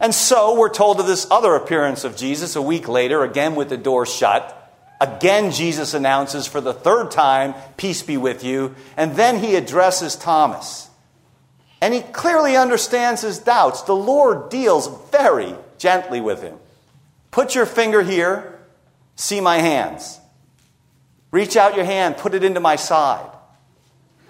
And 0.00 0.14
so 0.14 0.58
we're 0.58 0.72
told 0.72 1.00
of 1.00 1.06
this 1.06 1.26
other 1.30 1.54
appearance 1.54 2.04
of 2.04 2.16
Jesus 2.16 2.56
a 2.56 2.62
week 2.62 2.88
later, 2.88 3.24
again 3.24 3.54
with 3.54 3.68
the 3.68 3.76
door 3.76 4.06
shut. 4.06 4.54
Again, 5.00 5.50
Jesus 5.50 5.94
announces 5.94 6.46
for 6.46 6.60
the 6.60 6.74
third 6.74 7.10
time, 7.10 7.54
Peace 7.76 8.02
be 8.02 8.16
with 8.16 8.44
you. 8.44 8.74
And 8.96 9.16
then 9.16 9.38
he 9.38 9.56
addresses 9.56 10.16
Thomas. 10.16 10.88
And 11.80 11.94
he 11.94 12.00
clearly 12.00 12.56
understands 12.56 13.22
his 13.22 13.38
doubts. 13.38 13.82
The 13.82 13.94
Lord 13.94 14.50
deals 14.50 14.88
very 15.10 15.54
gently 15.78 16.20
with 16.20 16.42
him. 16.42 16.56
Put 17.30 17.54
your 17.54 17.66
finger 17.66 18.02
here 18.02 18.58
See 19.18 19.40
my 19.40 19.58
hands. 19.58 20.20
Reach 21.32 21.56
out 21.56 21.74
your 21.74 21.84
hand, 21.84 22.16
put 22.16 22.34
it 22.34 22.44
into 22.44 22.60
my 22.60 22.76
side. 22.76 23.28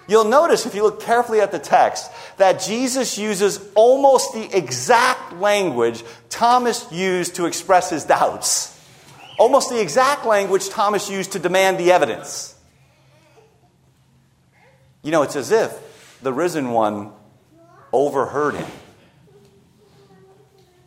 You'll 0.08 0.24
notice, 0.24 0.64
if 0.64 0.74
you 0.74 0.82
look 0.82 1.02
carefully 1.02 1.40
at 1.42 1.52
the 1.52 1.58
text, 1.58 2.10
that 2.38 2.62
Jesus 2.62 3.18
uses 3.18 3.60
almost 3.74 4.32
the 4.32 4.56
exact 4.56 5.34
language 5.34 6.02
Thomas 6.30 6.90
used 6.90 7.36
to 7.36 7.44
express 7.44 7.90
his 7.90 8.04
doubts. 8.04 8.74
Almost 9.38 9.68
the 9.68 9.80
exact 9.80 10.24
language 10.24 10.70
Thomas 10.70 11.10
used 11.10 11.32
to 11.32 11.38
demand 11.38 11.78
the 11.78 11.92
evidence. 11.92 12.54
You 15.02 15.12
know, 15.12 15.22
it's 15.22 15.36
as 15.36 15.52
if 15.52 16.18
the 16.22 16.32
risen 16.32 16.70
one 16.70 17.12
overheard 17.92 18.54
him. 18.54 18.70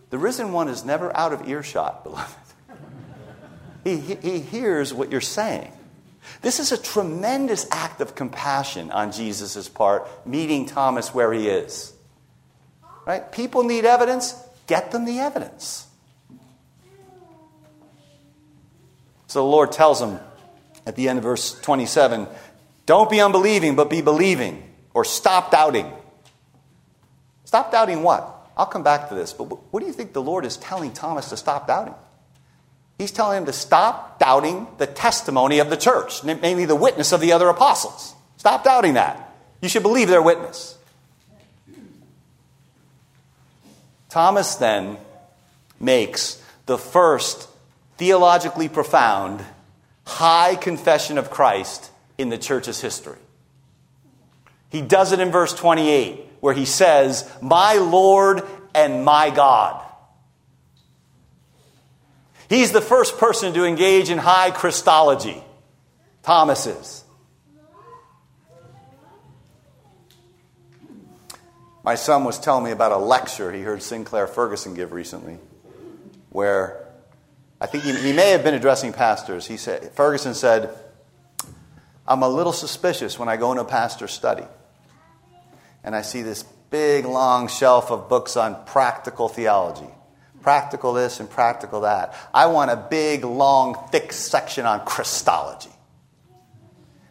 The 0.10 0.18
risen 0.18 0.52
one 0.52 0.68
is 0.68 0.84
never 0.84 1.16
out 1.16 1.32
of 1.32 1.48
earshot, 1.48 2.04
beloved. 2.04 2.36
He, 3.84 3.98
he 3.98 4.40
hears 4.40 4.94
what 4.94 5.12
you're 5.12 5.22
saying. 5.22 5.72
This 6.41 6.60
is 6.60 6.72
a 6.72 6.78
tremendous 6.78 7.67
act 7.72 8.02
of 8.02 8.15
compassion 8.15 8.91
on 8.91 9.12
Jesus' 9.12 9.67
part, 9.70 10.08
meeting 10.26 10.65
Thomas 10.65 11.13
where 11.13 11.32
he 11.34 11.48
is. 11.48 11.94
Right? 13.06 13.32
People 13.32 13.63
need 13.63 13.86
evidence, 13.86 14.36
get 14.67 14.91
them 14.91 15.06
the 15.06 15.20
evidence. 15.20 15.88
So 19.28 19.39
the 19.39 19.50
Lord 19.50 19.72
tells 19.72 20.02
him 20.02 20.20
at 20.86 20.96
the 20.96 21.08
end 21.08 21.17
of 21.17 21.24
verse 21.24 21.60
27 21.62 22.28
don't 22.86 23.10
be 23.10 23.22
unbelieving, 23.22 23.76
but 23.76 23.89
be 23.89 24.02
believing, 24.02 24.63
or 24.94 25.06
stop 25.06 25.52
doubting. 25.52 25.91
Stop 27.46 27.72
doubting 27.72 28.04
what? 28.04 28.50
I'll 28.58 28.65
come 28.65 28.84
back 28.84 29.10
to 29.10 29.15
this, 29.15 29.34
but 29.34 29.46
what 29.46 29.80
do 29.80 29.86
you 29.86 29.94
think 29.94 30.13
the 30.13 30.22
Lord 30.22 30.46
is 30.46 30.58
telling 30.58 30.91
Thomas 30.91 31.30
to 31.30 31.38
stop 31.38 31.67
doubting? 31.67 31.96
He's 33.02 33.10
telling 33.10 33.40
him 33.40 33.46
to 33.48 33.54
stop 33.54 34.20
doubting 34.20 34.68
the 34.78 34.86
testimony 34.86 35.58
of 35.58 35.72
the 35.72 35.76
church, 35.76 36.24
namely 36.24 36.66
the 36.66 36.76
witness 36.76 37.12
of 37.12 37.20
the 37.20 37.32
other 37.32 37.50
apostles. 37.50 38.14
Stop 38.38 38.64
doubting 38.64 38.94
that. 38.94 39.34
You 39.60 39.70
should 39.70 39.82
believe 39.82 40.08
their 40.08 40.22
witness. 40.22 40.78
Thomas 44.10 44.54
then 44.54 44.98
makes 45.80 46.40
the 46.68 46.78
first 46.78 47.50
theologically 47.98 48.70
profound 48.70 49.44
high 50.06 50.54
confession 50.54 51.18
of 51.18 51.32
Christ 51.32 51.90
in 52.20 52.30
the 52.30 52.38
church's 52.38 52.82
history. 52.82 53.18
He 54.70 54.84
does 54.84 55.12
it 55.12 55.20
in 55.20 55.32
verse 55.32 55.56
28, 55.56 56.24
where 56.40 56.54
he 56.54 56.66
says, 56.66 57.28
My 57.42 57.78
Lord 57.78 58.44
and 58.76 59.04
my 59.04 59.32
God. 59.32 59.90
He's 62.52 62.74
the 62.74 62.82
first 62.82 63.18
person 63.18 63.54
to 63.54 63.64
engage 63.64 64.10
in 64.10 64.18
high 64.18 64.52
Christology. 64.52 65.42
Thomas 66.22 66.68
is. 66.68 67.06
My 71.82 71.96
son 71.96 72.26
was 72.26 72.38
telling 72.38 72.66
me 72.66 72.72
about 72.72 72.92
a 72.92 72.98
lecture 72.98 73.54
he 73.54 73.62
heard 73.62 73.82
Sinclair 73.82 74.28
Ferguson 74.28 74.74
give 74.74 74.92
recently, 74.92 75.38
where 76.30 76.86
I 77.62 77.68
think 77.68 77.86
he, 77.86 77.96
he 77.96 78.12
may 78.12 78.32
have 78.32 78.44
been 78.44 78.54
addressing 78.54 78.92
pastors. 78.92 79.48
He 79.48 79.56
said, 79.56 79.90
Ferguson 79.94 80.34
said, 80.34 80.78
I'm 82.06 82.22
a 82.22 82.28
little 82.28 82.52
suspicious 82.52 83.18
when 83.18 83.30
I 83.30 83.38
go 83.38 83.52
into 83.52 83.62
a 83.62 83.66
pastor's 83.66 84.12
study 84.12 84.44
and 85.86 85.96
I 85.96 86.02
see 86.02 86.22
this 86.22 86.44
big, 86.44 87.06
long 87.06 87.48
shelf 87.48 87.92
of 87.92 88.10
books 88.10 88.36
on 88.36 88.66
practical 88.66 89.30
theology. 89.30 89.88
Practical 90.41 90.93
this 90.93 91.19
and 91.19 91.30
practical 91.30 91.82
that. 91.82 92.15
I 92.34 92.47
want 92.47 92.71
a 92.71 92.75
big, 92.75 93.23
long, 93.23 93.88
thick 93.91 94.12
section 94.12 94.65
on 94.65 94.86
Christology. 94.86 95.69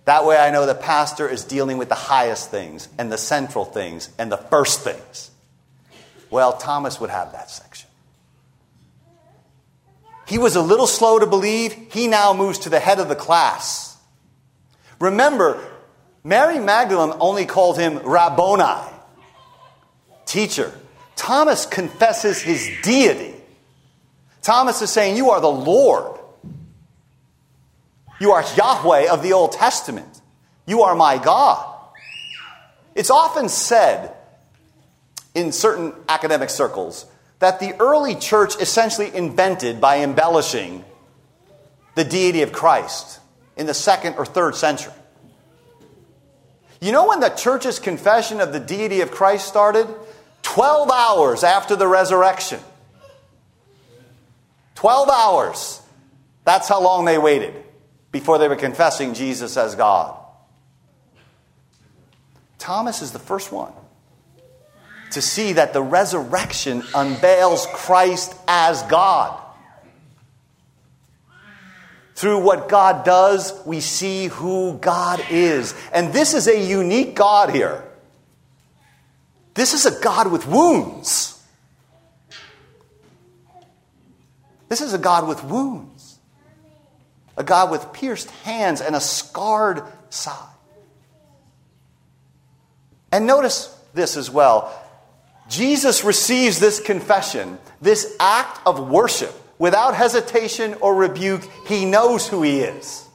That 0.04 0.24
way 0.24 0.36
I 0.36 0.50
know 0.50 0.66
the 0.66 0.74
pastor 0.74 1.28
is 1.28 1.44
dealing 1.44 1.78
with 1.78 1.88
the 1.88 1.94
highest 1.94 2.50
things 2.50 2.88
and 2.98 3.12
the 3.12 3.18
central 3.18 3.64
things 3.64 4.10
and 4.18 4.32
the 4.32 4.36
first 4.36 4.80
things. 4.80 5.30
Well, 6.30 6.54
Thomas 6.54 7.00
would 7.00 7.10
have 7.10 7.32
that 7.32 7.50
section. 7.50 7.88
He 10.26 10.38
was 10.38 10.56
a 10.56 10.62
little 10.62 10.86
slow 10.86 11.18
to 11.18 11.26
believe. 11.26 11.72
He 11.92 12.06
now 12.06 12.32
moves 12.32 12.60
to 12.60 12.68
the 12.68 12.78
head 12.78 13.00
of 13.00 13.08
the 13.08 13.16
class. 13.16 13.96
Remember, 15.00 15.60
Mary 16.22 16.58
Magdalene 16.58 17.16
only 17.20 17.46
called 17.46 17.78
him 17.78 17.98
Rabboni, 17.98 18.88
teacher. 20.26 20.72
Thomas 21.20 21.66
confesses 21.66 22.40
his 22.40 22.66
deity. 22.82 23.34
Thomas 24.40 24.80
is 24.80 24.88
saying, 24.88 25.18
You 25.18 25.32
are 25.32 25.40
the 25.42 25.50
Lord. 25.50 26.18
You 28.18 28.32
are 28.32 28.42
Yahweh 28.56 29.12
of 29.12 29.22
the 29.22 29.34
Old 29.34 29.52
Testament. 29.52 30.22
You 30.64 30.80
are 30.80 30.94
my 30.94 31.18
God. 31.18 31.76
It's 32.94 33.10
often 33.10 33.50
said 33.50 34.16
in 35.34 35.52
certain 35.52 35.92
academic 36.08 36.48
circles 36.48 37.04
that 37.38 37.60
the 37.60 37.74
early 37.78 38.14
church 38.14 38.54
essentially 38.58 39.14
invented 39.14 39.78
by 39.78 40.00
embellishing 40.00 40.86
the 41.96 42.04
deity 42.04 42.40
of 42.40 42.50
Christ 42.50 43.20
in 43.58 43.66
the 43.66 43.74
second 43.74 44.14
or 44.14 44.24
third 44.24 44.54
century. 44.54 44.94
You 46.80 46.92
know 46.92 47.08
when 47.08 47.20
the 47.20 47.28
church's 47.28 47.78
confession 47.78 48.40
of 48.40 48.54
the 48.54 48.60
deity 48.60 49.02
of 49.02 49.10
Christ 49.10 49.46
started? 49.46 49.86
12 50.50 50.90
hours 50.90 51.44
after 51.44 51.76
the 51.76 51.86
resurrection. 51.86 52.58
12 54.74 55.08
hours. 55.08 55.80
That's 56.44 56.68
how 56.68 56.82
long 56.82 57.04
they 57.04 57.18
waited 57.18 57.54
before 58.10 58.38
they 58.38 58.48
were 58.48 58.56
confessing 58.56 59.14
Jesus 59.14 59.56
as 59.56 59.76
God. 59.76 60.18
Thomas 62.58 63.00
is 63.00 63.12
the 63.12 63.20
first 63.20 63.52
one 63.52 63.72
to 65.12 65.22
see 65.22 65.52
that 65.52 65.72
the 65.72 65.82
resurrection 65.82 66.82
unveils 66.96 67.68
Christ 67.72 68.34
as 68.48 68.82
God. 68.82 69.40
Through 72.16 72.42
what 72.42 72.68
God 72.68 73.04
does, 73.04 73.54
we 73.64 73.78
see 73.80 74.26
who 74.26 74.78
God 74.78 75.24
is. 75.30 75.76
And 75.92 76.12
this 76.12 76.34
is 76.34 76.48
a 76.48 76.60
unique 76.60 77.14
God 77.14 77.50
here. 77.50 77.84
This 79.54 79.74
is 79.74 79.86
a 79.86 80.00
God 80.00 80.30
with 80.30 80.46
wounds. 80.46 81.42
This 84.68 84.80
is 84.80 84.94
a 84.94 84.98
God 84.98 85.26
with 85.26 85.42
wounds. 85.44 86.18
A 87.36 87.42
God 87.42 87.70
with 87.70 87.92
pierced 87.92 88.30
hands 88.42 88.80
and 88.80 88.94
a 88.94 89.00
scarred 89.00 89.82
side. 90.10 90.46
And 93.12 93.26
notice 93.26 93.76
this 93.94 94.16
as 94.16 94.30
well. 94.30 94.72
Jesus 95.48 96.04
receives 96.04 96.60
this 96.60 96.78
confession, 96.78 97.58
this 97.80 98.16
act 98.20 98.60
of 98.66 98.88
worship 98.88 99.34
without 99.58 99.94
hesitation 99.94 100.74
or 100.80 100.94
rebuke, 100.94 101.42
he 101.66 101.84
knows 101.84 102.26
who 102.26 102.42
he 102.42 102.60
is. 102.60 103.06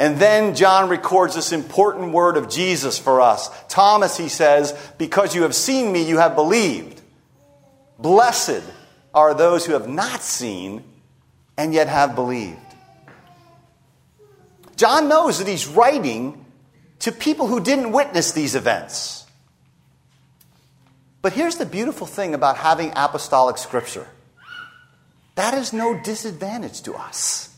And 0.00 0.16
then 0.16 0.54
John 0.54 0.88
records 0.88 1.34
this 1.34 1.52
important 1.52 2.12
word 2.12 2.38
of 2.38 2.48
Jesus 2.48 2.98
for 2.98 3.20
us. 3.20 3.50
Thomas, 3.68 4.16
he 4.16 4.30
says, 4.30 4.72
because 4.96 5.34
you 5.34 5.42
have 5.42 5.54
seen 5.54 5.92
me, 5.92 6.08
you 6.08 6.16
have 6.16 6.34
believed. 6.34 7.02
Blessed 7.98 8.62
are 9.12 9.34
those 9.34 9.66
who 9.66 9.74
have 9.74 9.86
not 9.86 10.22
seen 10.22 10.82
and 11.58 11.74
yet 11.74 11.86
have 11.88 12.14
believed. 12.14 12.56
John 14.76 15.06
knows 15.06 15.38
that 15.38 15.46
he's 15.46 15.66
writing 15.66 16.46
to 17.00 17.12
people 17.12 17.46
who 17.46 17.60
didn't 17.60 17.92
witness 17.92 18.32
these 18.32 18.54
events. 18.54 19.26
But 21.20 21.34
here's 21.34 21.56
the 21.56 21.66
beautiful 21.66 22.06
thing 22.06 22.32
about 22.32 22.56
having 22.56 22.90
apostolic 22.96 23.58
scripture 23.58 24.08
that 25.34 25.52
is 25.52 25.74
no 25.74 26.00
disadvantage 26.02 26.80
to 26.82 26.94
us. 26.94 27.49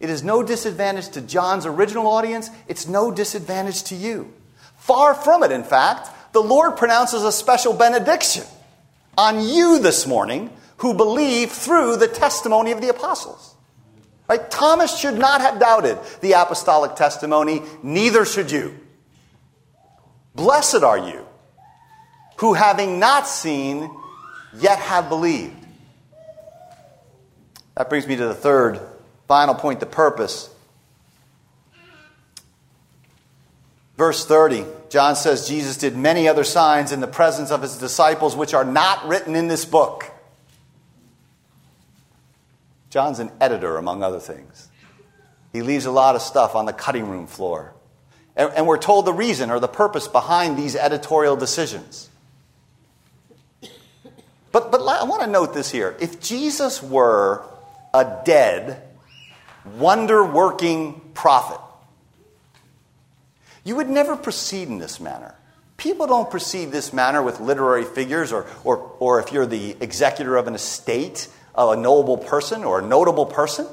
It 0.00 0.10
is 0.10 0.24
no 0.24 0.42
disadvantage 0.42 1.10
to 1.10 1.20
John's 1.20 1.66
original 1.66 2.06
audience, 2.06 2.50
it's 2.66 2.88
no 2.88 3.12
disadvantage 3.12 3.84
to 3.84 3.94
you. 3.94 4.32
Far 4.76 5.14
from 5.14 5.42
it, 5.42 5.52
in 5.52 5.62
fact, 5.62 6.08
the 6.32 6.40
Lord 6.40 6.76
pronounces 6.76 7.22
a 7.22 7.30
special 7.30 7.74
benediction 7.74 8.44
on 9.18 9.46
you 9.46 9.78
this 9.78 10.06
morning 10.06 10.50
who 10.78 10.94
believe 10.94 11.52
through 11.52 11.96
the 11.96 12.08
testimony 12.08 12.72
of 12.72 12.80
the 12.80 12.88
apostles. 12.88 13.54
Right? 14.28 14.50
Thomas 14.50 14.98
should 14.98 15.18
not 15.18 15.40
have 15.42 15.60
doubted 15.60 15.98
the 16.22 16.32
apostolic 16.32 16.96
testimony, 16.96 17.62
neither 17.82 18.24
should 18.24 18.50
you. 18.50 18.78
Blessed 20.34 20.82
are 20.82 20.98
you 20.98 21.26
who 22.40 22.54
having 22.54 22.98
not 22.98 23.28
seen, 23.28 23.90
yet 24.54 24.78
have 24.78 25.10
believed. 25.10 25.54
That 27.76 27.90
brings 27.90 28.06
me 28.06 28.16
to 28.16 28.26
the 28.26 28.34
third, 28.34 28.80
final 29.30 29.54
point 29.54 29.78
the 29.78 29.86
purpose. 29.86 30.50
Verse 33.96 34.26
30, 34.26 34.64
John 34.88 35.14
says 35.14 35.46
Jesus 35.46 35.76
did 35.76 35.96
many 35.96 36.26
other 36.26 36.42
signs 36.42 36.90
in 36.90 36.98
the 36.98 37.06
presence 37.06 37.52
of 37.52 37.62
his 37.62 37.78
disciples, 37.78 38.34
which 38.34 38.54
are 38.54 38.64
not 38.64 39.06
written 39.06 39.36
in 39.36 39.46
this 39.46 39.64
book. 39.64 40.10
John's 42.90 43.20
an 43.20 43.30
editor, 43.40 43.76
among 43.76 44.02
other 44.02 44.18
things. 44.18 44.68
He 45.52 45.62
leaves 45.62 45.86
a 45.86 45.92
lot 45.92 46.16
of 46.16 46.22
stuff 46.22 46.56
on 46.56 46.66
the 46.66 46.72
cutting 46.72 47.08
room 47.08 47.28
floor. 47.28 47.72
And, 48.34 48.52
and 48.56 48.66
we're 48.66 48.78
told 48.78 49.06
the 49.06 49.12
reason 49.12 49.52
or 49.52 49.60
the 49.60 49.68
purpose 49.68 50.08
behind 50.08 50.58
these 50.58 50.74
editorial 50.74 51.36
decisions. 51.36 52.10
But, 54.50 54.72
but 54.72 54.80
I 54.80 55.04
want 55.04 55.22
to 55.22 55.28
note 55.28 55.54
this 55.54 55.70
here. 55.70 55.96
If 56.00 56.20
Jesus 56.20 56.82
were 56.82 57.44
a 57.94 58.22
dead, 58.24 58.88
wonder 59.64 60.24
working 60.24 61.00
prophet, 61.14 61.60
you 63.64 63.76
would 63.76 63.88
never 63.88 64.16
proceed 64.16 64.68
in 64.68 64.78
this 64.78 65.00
manner. 65.00 65.34
People 65.76 66.06
don't 66.06 66.30
proceed 66.30 66.72
this 66.72 66.92
manner 66.92 67.22
with 67.22 67.40
literary 67.40 67.84
figures, 67.84 68.32
or, 68.32 68.46
or, 68.64 68.76
or 68.98 69.20
if 69.20 69.32
you're 69.32 69.46
the 69.46 69.76
executor 69.80 70.36
of 70.36 70.46
an 70.46 70.54
estate, 70.54 71.28
of 71.54 71.72
a 71.72 71.80
noble 71.80 72.18
person 72.18 72.64
or 72.64 72.80
a 72.80 72.82
notable 72.82 73.26
person. 73.26 73.66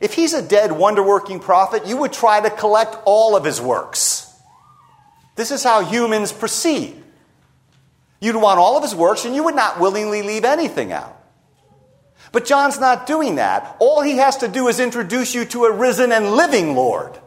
If 0.00 0.14
he's 0.14 0.34
a 0.34 0.42
dead, 0.42 0.72
wonder 0.72 1.02
working 1.02 1.40
prophet, 1.40 1.86
you 1.86 1.96
would 1.98 2.12
try 2.12 2.40
to 2.40 2.50
collect 2.50 2.96
all 3.04 3.36
of 3.36 3.44
his 3.44 3.60
works. 3.60 4.32
This 5.36 5.50
is 5.50 5.62
how 5.62 5.84
humans 5.84 6.32
proceed. 6.32 7.02
You'd 8.20 8.36
want 8.36 8.58
all 8.58 8.76
of 8.76 8.82
his 8.82 8.94
works, 8.94 9.24
and 9.24 9.34
you 9.34 9.44
would 9.44 9.54
not 9.54 9.80
willingly 9.80 10.22
leave 10.22 10.44
anything 10.44 10.92
out. 10.92 11.21
But 12.32 12.46
John's 12.46 12.80
not 12.80 13.06
doing 13.06 13.36
that. 13.36 13.76
All 13.78 14.00
he 14.00 14.16
has 14.16 14.38
to 14.38 14.48
do 14.48 14.68
is 14.68 14.80
introduce 14.80 15.34
you 15.34 15.44
to 15.46 15.66
a 15.66 15.72
risen 15.72 16.10
and 16.12 16.32
living 16.32 16.74
Lord. 16.74 17.18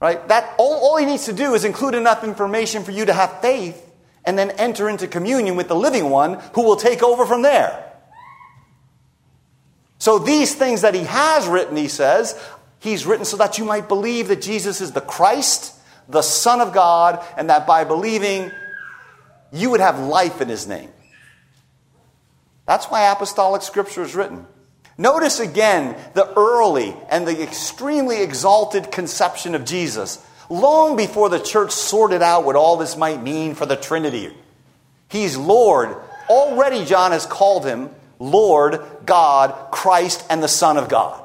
Right? 0.00 0.26
That 0.28 0.54
all, 0.58 0.74
all 0.74 0.96
he 0.96 1.06
needs 1.06 1.26
to 1.26 1.32
do 1.32 1.54
is 1.54 1.64
include 1.64 1.94
enough 1.94 2.24
information 2.24 2.84
for 2.84 2.90
you 2.90 3.06
to 3.06 3.12
have 3.12 3.40
faith 3.40 3.82
and 4.24 4.36
then 4.36 4.50
enter 4.52 4.88
into 4.88 5.06
communion 5.06 5.56
with 5.56 5.68
the 5.68 5.76
living 5.76 6.10
one 6.10 6.40
who 6.54 6.62
will 6.62 6.76
take 6.76 7.02
over 7.02 7.24
from 7.24 7.42
there. 7.42 7.84
So 9.98 10.18
these 10.18 10.54
things 10.54 10.82
that 10.82 10.94
he 10.94 11.04
has 11.04 11.46
written, 11.46 11.76
he 11.76 11.88
says, 11.88 12.38
he's 12.80 13.06
written 13.06 13.24
so 13.24 13.36
that 13.38 13.58
you 13.58 13.64
might 13.64 13.88
believe 13.88 14.28
that 14.28 14.42
Jesus 14.42 14.80
is 14.80 14.92
the 14.92 15.00
Christ, 15.00 15.74
the 16.08 16.22
Son 16.22 16.60
of 16.60 16.74
God, 16.74 17.24
and 17.36 17.48
that 17.48 17.66
by 17.66 17.84
believing 17.84 18.50
you 19.52 19.70
would 19.70 19.80
have 19.80 19.98
life 19.98 20.40
in 20.40 20.48
his 20.48 20.66
name. 20.66 20.90
That's 22.66 22.86
why 22.86 23.10
apostolic 23.10 23.62
scripture 23.62 24.02
is 24.02 24.14
written. 24.14 24.46
Notice 24.98 25.40
again 25.40 25.96
the 26.14 26.32
early 26.34 26.96
and 27.08 27.26
the 27.26 27.42
extremely 27.42 28.22
exalted 28.22 28.90
conception 28.90 29.54
of 29.54 29.64
Jesus, 29.64 30.24
long 30.48 30.96
before 30.96 31.28
the 31.28 31.40
church 31.40 31.70
sorted 31.70 32.22
out 32.22 32.44
what 32.44 32.56
all 32.56 32.76
this 32.76 32.96
might 32.96 33.22
mean 33.22 33.54
for 33.54 33.66
the 33.66 33.76
Trinity. 33.76 34.34
He's 35.08 35.36
Lord. 35.36 35.96
Already, 36.28 36.84
John 36.84 37.12
has 37.12 37.26
called 37.26 37.64
him 37.64 37.90
Lord, 38.18 38.80
God, 39.04 39.70
Christ, 39.70 40.24
and 40.28 40.42
the 40.42 40.48
Son 40.48 40.76
of 40.76 40.88
God. 40.88 41.22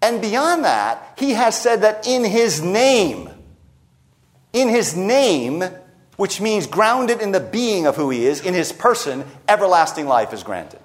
And 0.00 0.22
beyond 0.22 0.64
that, 0.64 1.14
he 1.18 1.32
has 1.32 1.60
said 1.60 1.82
that 1.82 2.06
in 2.06 2.24
his 2.24 2.62
name, 2.62 3.28
in 4.52 4.68
his 4.68 4.96
name, 4.96 5.62
which 6.20 6.38
means 6.38 6.66
grounded 6.66 7.22
in 7.22 7.32
the 7.32 7.40
being 7.40 7.86
of 7.86 7.96
who 7.96 8.10
he 8.10 8.26
is, 8.26 8.44
in 8.44 8.52
his 8.52 8.72
person, 8.72 9.24
everlasting 9.48 10.06
life 10.06 10.34
is 10.34 10.42
granted. 10.42 10.78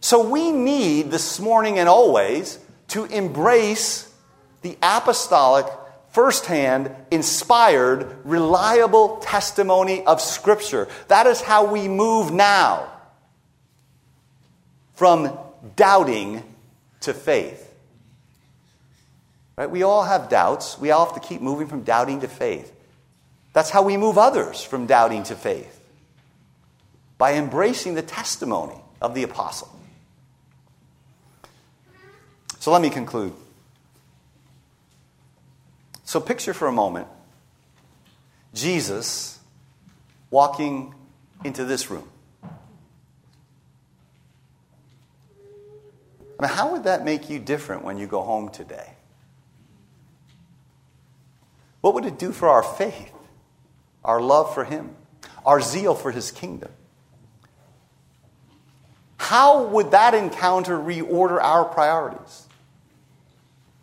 So 0.00 0.26
we 0.26 0.50
need 0.50 1.10
this 1.10 1.38
morning 1.38 1.78
and 1.78 1.86
always 1.86 2.58
to 2.88 3.04
embrace 3.04 4.10
the 4.62 4.78
apostolic, 4.82 5.66
firsthand, 6.08 6.90
inspired, 7.10 8.16
reliable 8.24 9.18
testimony 9.18 10.06
of 10.06 10.22
Scripture. 10.22 10.88
That 11.08 11.26
is 11.26 11.42
how 11.42 11.70
we 11.70 11.86
move 11.86 12.32
now 12.32 12.90
from 14.94 15.38
doubting 15.76 16.42
to 17.00 17.12
faith. 17.12 17.74
Right? 19.58 19.70
We 19.70 19.82
all 19.82 20.04
have 20.04 20.30
doubts. 20.30 20.78
We 20.78 20.92
all 20.92 21.04
have 21.04 21.20
to 21.20 21.28
keep 21.28 21.42
moving 21.42 21.66
from 21.66 21.82
doubting 21.82 22.20
to 22.20 22.28
faith. 22.28 22.74
That's 23.52 23.70
how 23.70 23.82
we 23.82 23.96
move 23.96 24.16
others 24.16 24.62
from 24.62 24.86
doubting 24.86 25.22
to 25.24 25.34
faith 25.34 25.80
by 27.18 27.34
embracing 27.34 27.94
the 27.94 28.02
testimony 28.02 28.80
of 29.00 29.14
the 29.14 29.22
apostle. 29.22 29.68
So 32.60 32.70
let 32.72 32.82
me 32.82 32.90
conclude. 32.90 33.32
So 36.04 36.20
picture 36.20 36.54
for 36.54 36.68
a 36.68 36.72
moment 36.72 37.08
Jesus 38.52 39.38
walking 40.30 40.94
into 41.44 41.64
this 41.64 41.90
room. 41.90 42.08
I 46.38 46.46
mean, 46.46 46.50
how 46.50 46.72
would 46.72 46.84
that 46.84 47.04
make 47.04 47.28
you 47.28 47.38
different 47.38 47.84
when 47.84 47.98
you 47.98 48.06
go 48.06 48.22
home 48.22 48.48
today? 48.48 48.94
What 51.80 51.94
would 51.94 52.06
it 52.06 52.18
do 52.18 52.32
for 52.32 52.48
our 52.48 52.62
faith, 52.62 53.12
our 54.04 54.20
love 54.20 54.54
for 54.54 54.64
Him, 54.64 54.94
our 55.44 55.60
zeal 55.60 55.94
for 55.94 56.10
His 56.10 56.30
kingdom? 56.30 56.70
How 59.16 59.64
would 59.64 59.92
that 59.92 60.14
encounter 60.14 60.78
reorder 60.78 61.40
our 61.40 61.64
priorities? 61.64 62.48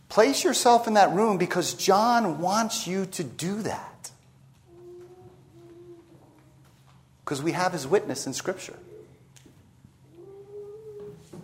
Place 0.09 0.43
yourself 0.43 0.87
in 0.87 0.95
that 0.95 1.13
room 1.13 1.37
because 1.37 1.73
John 1.73 2.39
wants 2.39 2.87
you 2.87 3.05
to 3.05 3.23
do 3.23 3.61
that. 3.61 4.11
Because 7.23 7.43
we 7.43 7.51
have 7.51 7.71
his 7.71 7.85
witness 7.85 8.25
in 8.25 8.33
Scripture. 8.33 8.77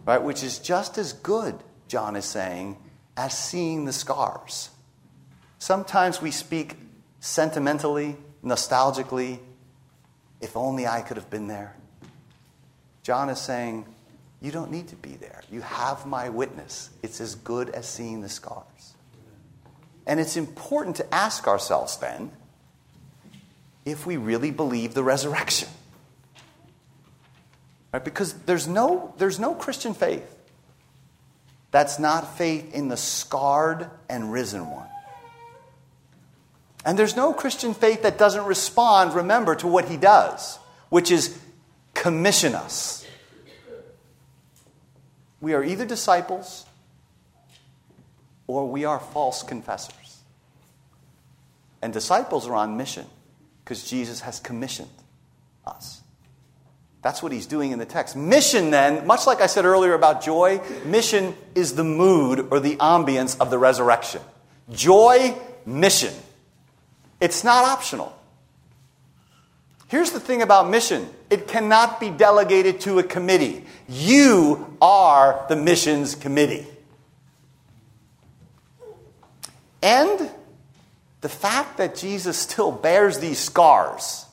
Right? 0.05 0.21
Which 0.21 0.43
is 0.43 0.59
just 0.59 0.97
as 0.97 1.13
good, 1.13 1.55
John 1.87 2.15
is 2.15 2.25
saying, 2.25 2.77
as 3.15 3.37
seeing 3.37 3.85
the 3.85 3.93
scars. 3.93 4.69
Sometimes 5.59 6.21
we 6.21 6.31
speak 6.31 6.75
sentimentally, 7.19 8.17
nostalgically, 8.43 9.39
if 10.41 10.57
only 10.57 10.85
I 10.85 11.01
could 11.01 11.17
have 11.17 11.29
been 11.29 11.47
there. 11.47 11.75
John 13.03 13.29
is 13.29 13.39
saying, 13.39 13.85
you 14.41 14.51
don't 14.51 14.71
need 14.71 14.89
to 14.89 14.95
be 14.95 15.15
there. 15.15 15.41
You 15.51 15.61
have 15.61 16.05
my 16.05 16.29
witness. 16.29 16.89
It's 17.01 17.21
as 17.21 17.35
good 17.35 17.69
as 17.69 17.87
seeing 17.87 18.21
the 18.21 18.29
scars. 18.29 18.93
And 20.05 20.19
it's 20.19 20.35
important 20.35 20.97
to 20.97 21.13
ask 21.13 21.47
ourselves 21.47 21.97
then 21.97 22.31
if 23.85 24.05
we 24.05 24.17
really 24.17 24.51
believe 24.51 24.93
the 24.93 25.03
resurrection. 25.03 25.69
Right? 27.93 28.03
Because 28.03 28.33
there's 28.33 28.67
no, 28.67 29.13
there's 29.17 29.39
no 29.39 29.53
Christian 29.53 29.93
faith 29.93 30.29
that's 31.71 31.97
not 31.97 32.37
faith 32.37 32.73
in 32.73 32.87
the 32.87 32.97
scarred 32.97 33.89
and 34.07 34.31
risen 34.31 34.69
one. 34.69 34.87
And 36.85 36.99
there's 36.99 37.15
no 37.15 37.33
Christian 37.33 37.73
faith 37.73 38.03
that 38.03 38.17
doesn't 38.17 38.45
respond, 38.45 39.13
remember, 39.13 39.55
to 39.55 39.67
what 39.67 39.87
he 39.87 39.97
does, 39.97 40.59
which 40.89 41.11
is 41.11 41.37
commission 41.93 42.55
us. 42.55 43.05
We 45.39 45.53
are 45.53 45.63
either 45.63 45.85
disciples 45.85 46.65
or 48.47 48.69
we 48.69 48.85
are 48.85 48.99
false 48.99 49.43
confessors. 49.43 50.17
And 51.81 51.91
disciples 51.91 52.47
are 52.47 52.55
on 52.55 52.77
mission 52.77 53.05
because 53.63 53.89
Jesus 53.89 54.21
has 54.21 54.39
commissioned 54.39 54.89
us. 55.65 56.01
That's 57.01 57.21
what 57.21 57.33
he's 57.33 57.45
doing 57.45 57.71
in 57.71 57.79
the 57.79 57.85
text. 57.85 58.15
Mission, 58.15 58.71
then, 58.71 59.05
much 59.05 59.27
like 59.27 59.41
I 59.41 59.47
said 59.47 59.65
earlier 59.65 59.93
about 59.93 60.23
joy, 60.23 60.61
mission 60.85 61.35
is 61.53 61.75
the 61.75 61.83
mood 61.83 62.47
or 62.51 62.61
the 62.61 62.77
ambience 62.77 63.37
of 63.39 63.49
the 63.49 63.57
resurrection. 63.57 64.21
Joy, 64.71 65.35
mission. 65.65 66.13
It's 67.23 67.41
not 67.41 67.63
optional. 67.63 68.13
Here's 69.87 70.11
the 70.11 70.19
thing 70.19 70.41
about 70.41 70.69
mission 70.69 71.07
it 71.29 71.47
cannot 71.47 72.01
be 72.01 72.09
delegated 72.09 72.81
to 72.81 72.99
a 72.99 73.03
committee. 73.03 73.63
You 73.87 74.75
are 74.81 75.45
the 75.47 75.55
missions 75.55 76.15
committee. 76.15 76.67
And 79.81 80.29
the 81.21 81.29
fact 81.29 81.77
that 81.77 81.95
Jesus 81.95 82.37
still 82.37 82.73
bears 82.73 83.19
these 83.19 83.39
scars 83.39 84.25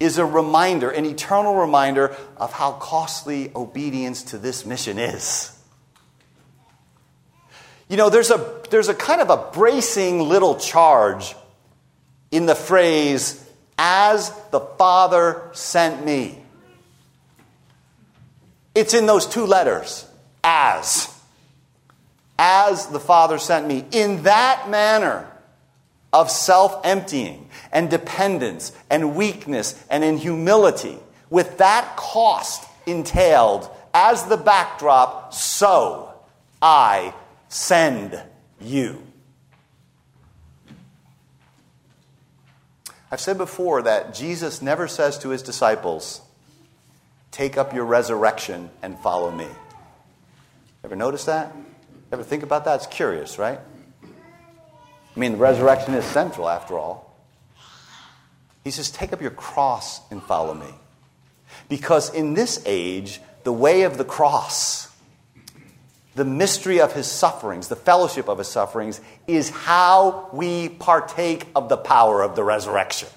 is 0.00 0.18
a 0.18 0.26
reminder, 0.26 0.90
an 0.90 1.06
eternal 1.06 1.54
reminder 1.54 2.16
of 2.36 2.52
how 2.52 2.72
costly 2.72 3.52
obedience 3.54 4.24
to 4.24 4.38
this 4.38 4.66
mission 4.66 4.98
is. 4.98 5.56
You 7.88 7.96
know, 7.96 8.10
there's 8.10 8.32
a, 8.32 8.62
there's 8.70 8.88
a 8.88 8.94
kind 8.94 9.20
of 9.20 9.30
a 9.30 9.36
bracing 9.52 10.20
little 10.20 10.56
charge 10.56 11.36
in 12.34 12.46
the 12.46 12.54
phrase, 12.56 13.40
as 13.78 14.32
the 14.50 14.58
Father 14.58 15.40
sent 15.52 16.04
me. 16.04 16.42
It's 18.74 18.92
in 18.92 19.06
those 19.06 19.24
two 19.24 19.46
letters, 19.46 20.04
as. 20.42 21.16
As 22.36 22.88
the 22.88 22.98
Father 22.98 23.38
sent 23.38 23.68
me. 23.68 23.84
In 23.92 24.24
that 24.24 24.68
manner 24.68 25.30
of 26.12 26.28
self 26.28 26.84
emptying 26.84 27.48
and 27.70 27.88
dependence 27.88 28.72
and 28.90 29.14
weakness 29.14 29.80
and 29.88 30.02
in 30.02 30.18
humility, 30.18 30.98
with 31.30 31.58
that 31.58 31.94
cost 31.96 32.68
entailed 32.84 33.70
as 33.94 34.24
the 34.24 34.36
backdrop, 34.36 35.32
so 35.32 36.12
I 36.60 37.14
send 37.48 38.20
you. 38.60 39.13
I've 43.14 43.20
said 43.20 43.38
before 43.38 43.82
that 43.82 44.12
Jesus 44.12 44.60
never 44.60 44.88
says 44.88 45.20
to 45.20 45.28
his 45.28 45.40
disciples, 45.40 46.20
Take 47.30 47.56
up 47.56 47.72
your 47.72 47.84
resurrection 47.84 48.70
and 48.82 48.98
follow 48.98 49.30
me. 49.30 49.46
Ever 50.82 50.96
notice 50.96 51.26
that? 51.26 51.54
Ever 52.10 52.24
think 52.24 52.42
about 52.42 52.64
that? 52.64 52.74
It's 52.74 52.88
curious, 52.88 53.38
right? 53.38 53.60
I 54.02 55.20
mean, 55.20 55.30
the 55.30 55.38
resurrection 55.38 55.94
is 55.94 56.04
central 56.04 56.48
after 56.48 56.76
all. 56.76 57.16
He 58.64 58.72
says, 58.72 58.90
Take 58.90 59.12
up 59.12 59.22
your 59.22 59.30
cross 59.30 60.00
and 60.10 60.20
follow 60.20 60.52
me. 60.52 60.74
Because 61.68 62.12
in 62.12 62.34
this 62.34 62.60
age, 62.66 63.20
the 63.44 63.52
way 63.52 63.82
of 63.82 63.96
the 63.96 64.04
cross, 64.04 64.88
the 66.14 66.24
mystery 66.24 66.80
of 66.80 66.92
his 66.92 67.06
sufferings, 67.06 67.68
the 67.68 67.76
fellowship 67.76 68.28
of 68.28 68.38
his 68.38 68.48
sufferings, 68.48 69.00
is 69.26 69.50
how 69.50 70.28
we 70.32 70.68
partake 70.68 71.46
of 71.56 71.68
the 71.68 71.76
power 71.76 72.22
of 72.22 72.36
the 72.36 72.44
resurrection. 72.44 73.08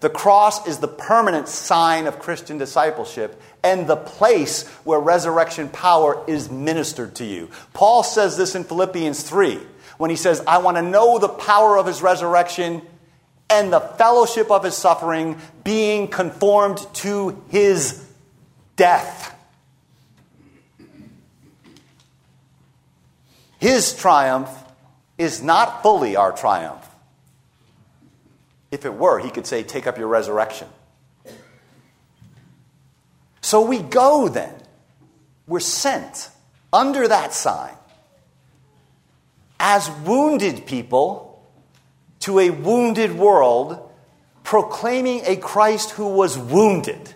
The 0.00 0.10
cross 0.10 0.66
is 0.66 0.78
the 0.78 0.88
permanent 0.88 1.48
sign 1.48 2.06
of 2.06 2.20
Christian 2.20 2.56
discipleship 2.56 3.40
and 3.64 3.86
the 3.86 3.96
place 3.96 4.66
where 4.84 5.00
resurrection 5.00 5.68
power 5.68 6.22
is 6.28 6.50
ministered 6.50 7.16
to 7.16 7.24
you. 7.24 7.50
Paul 7.72 8.04
says 8.04 8.36
this 8.36 8.54
in 8.54 8.64
Philippians 8.64 9.22
3 9.22 9.58
when 9.96 10.10
he 10.10 10.16
says, 10.16 10.42
I 10.46 10.58
want 10.58 10.76
to 10.76 10.82
know 10.82 11.18
the 11.18 11.28
power 11.28 11.76
of 11.76 11.86
his 11.86 12.00
resurrection 12.00 12.82
and 13.50 13.72
the 13.72 13.80
fellowship 13.80 14.50
of 14.50 14.62
his 14.62 14.76
suffering, 14.76 15.38
being 15.64 16.06
conformed 16.06 16.78
to 16.94 17.42
his 17.48 18.04
death. 18.76 19.34
His 23.58 23.94
triumph 23.94 24.50
is 25.18 25.42
not 25.42 25.82
fully 25.82 26.16
our 26.16 26.32
triumph. 26.32 26.84
If 28.70 28.84
it 28.84 28.94
were, 28.94 29.18
he 29.18 29.30
could 29.30 29.46
say, 29.46 29.62
Take 29.62 29.86
up 29.86 29.98
your 29.98 30.08
resurrection. 30.08 30.68
So 33.40 33.62
we 33.62 33.80
go 33.80 34.28
then. 34.28 34.54
We're 35.46 35.60
sent 35.60 36.28
under 36.72 37.08
that 37.08 37.32
sign 37.32 37.74
as 39.58 39.90
wounded 40.04 40.66
people 40.66 41.42
to 42.20 42.38
a 42.38 42.50
wounded 42.50 43.16
world, 43.16 43.90
proclaiming 44.44 45.22
a 45.24 45.36
Christ 45.36 45.92
who 45.92 46.08
was 46.08 46.36
wounded 46.36 47.14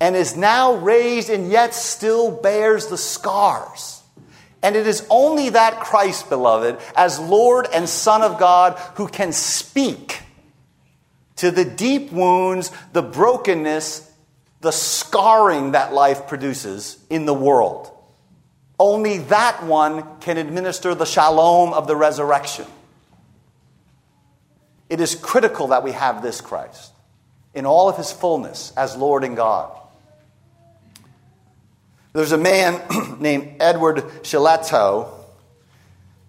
and 0.00 0.16
is 0.16 0.36
now 0.36 0.74
raised 0.74 1.28
and 1.28 1.50
yet 1.50 1.74
still 1.74 2.30
bears 2.30 2.86
the 2.86 2.96
scars. 2.98 3.97
And 4.62 4.74
it 4.74 4.86
is 4.86 5.06
only 5.08 5.50
that 5.50 5.80
Christ, 5.80 6.28
beloved, 6.28 6.78
as 6.96 7.20
Lord 7.20 7.68
and 7.72 7.88
Son 7.88 8.22
of 8.22 8.38
God, 8.38 8.78
who 8.96 9.06
can 9.06 9.32
speak 9.32 10.20
to 11.36 11.50
the 11.52 11.64
deep 11.64 12.10
wounds, 12.10 12.72
the 12.92 13.02
brokenness, 13.02 14.10
the 14.60 14.72
scarring 14.72 15.72
that 15.72 15.92
life 15.92 16.26
produces 16.26 16.98
in 17.08 17.26
the 17.26 17.34
world. 17.34 17.90
Only 18.80 19.18
that 19.18 19.64
one 19.64 20.18
can 20.20 20.36
administer 20.36 20.94
the 20.94 21.06
shalom 21.06 21.72
of 21.72 21.86
the 21.86 21.96
resurrection. 21.96 22.66
It 24.88 25.00
is 25.00 25.14
critical 25.14 25.68
that 25.68 25.84
we 25.84 25.92
have 25.92 26.22
this 26.22 26.40
Christ 26.40 26.92
in 27.54 27.66
all 27.66 27.88
of 27.88 27.96
his 27.96 28.10
fullness 28.10 28.72
as 28.76 28.96
Lord 28.96 29.22
and 29.22 29.36
God. 29.36 29.77
There's 32.18 32.32
a 32.32 32.36
man 32.36 32.82
named 33.20 33.58
Edward 33.60 33.98
Shillito. 34.22 35.08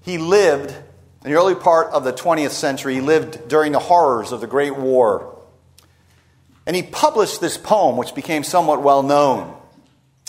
He 0.02 0.20
lived 0.20 0.70
in 0.70 1.32
the 1.32 1.36
early 1.36 1.56
part 1.56 1.88
of 1.88 2.04
the 2.04 2.14
20th 2.14 2.52
century. 2.52 2.94
He 2.94 3.02
lived 3.02 3.48
during 3.48 3.72
the 3.72 3.80
horrors 3.80 4.32
of 4.32 4.40
the 4.40 4.46
Great 4.46 4.78
War. 4.78 5.36
And 6.68 6.76
he 6.76 6.84
published 6.84 7.42
this 7.42 7.58
poem, 7.58 7.98
which 7.98 8.14
became 8.14 8.44
somewhat 8.44 8.84
well 8.84 9.02
known 9.02 9.60